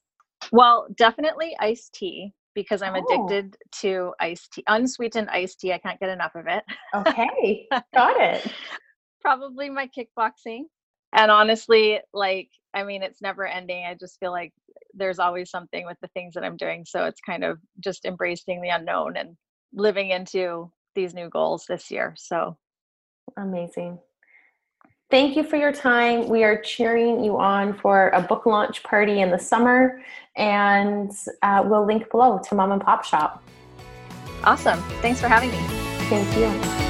Well, 0.53 0.87
definitely 0.97 1.57
iced 1.59 1.95
tea 1.95 2.33
because 2.55 2.83
I'm 2.83 2.95
oh. 2.97 3.05
addicted 3.05 3.57
to 3.81 4.13
iced 4.21 4.53
tea, 4.53 4.65
unsweetened 4.67 5.31
iced 5.31 5.61
tea. 5.61 5.73
I 5.73 5.79
can't 5.79 6.01
get 6.01 6.09
enough 6.09 6.35
of 6.35 6.47
it. 6.47 6.65
Okay, 6.95 7.67
got 7.95 8.21
it. 8.21 8.53
Probably 9.21 9.71
my 9.71 9.89
kickboxing. 9.89 10.63
And 11.13 11.31
honestly, 11.31 12.01
like, 12.13 12.51
I 12.75 12.85
mean, 12.85 13.03
it's 13.03 13.23
never 13.23 13.47
ending. 13.47 13.85
I 13.85 13.95
just 13.95 14.19
feel 14.21 14.33
like 14.33 14.53
there's 14.95 15.19
always 15.19 15.51
something 15.51 15.87
with 15.87 15.97
the 16.01 16.09
things 16.09 16.35
that 16.35 16.45
I'm 16.45 16.57
doing. 16.57 16.85
So 16.85 17.05
it's 17.05 17.21
kind 17.21 17.45
of 17.45 17.59
just 17.81 18.05
embracing 18.05 18.61
the 18.61 18.69
unknown 18.69 19.17
and 19.17 19.37
living 19.73 20.11
into 20.11 20.71
these 20.95 21.15
new 21.15 21.29
goals 21.29 21.65
this 21.69 21.91
year. 21.91 22.15
So 22.17 22.57
amazing. 23.37 23.99
Thank 25.11 25.37
you 25.37 25.43
for 25.43 25.57
your 25.57 25.73
time. 25.73 26.29
We 26.29 26.45
are 26.45 26.61
cheering 26.61 27.25
you 27.25 27.39
on 27.39 27.79
for 27.79 28.11
a 28.11 28.21
book 28.21 28.45
launch 28.45 28.83
party 28.83 29.21
in 29.21 29.31
the 29.31 29.39
summer, 29.39 30.03
and 30.37 31.11
uh, 31.43 31.65
we'll 31.65 31.87
link 31.87 32.11
below 32.11 32.39
to 32.47 32.55
Mom 32.55 32.73
and 32.73 32.83
Pop 32.83 33.05
Shop. 33.05 33.43
Awesome. 34.45 34.81
Thanks 35.01 35.21
for 35.21 35.29
having 35.29 35.51
me. 35.51 35.59
Thank 36.11 36.37
you. 36.37 36.88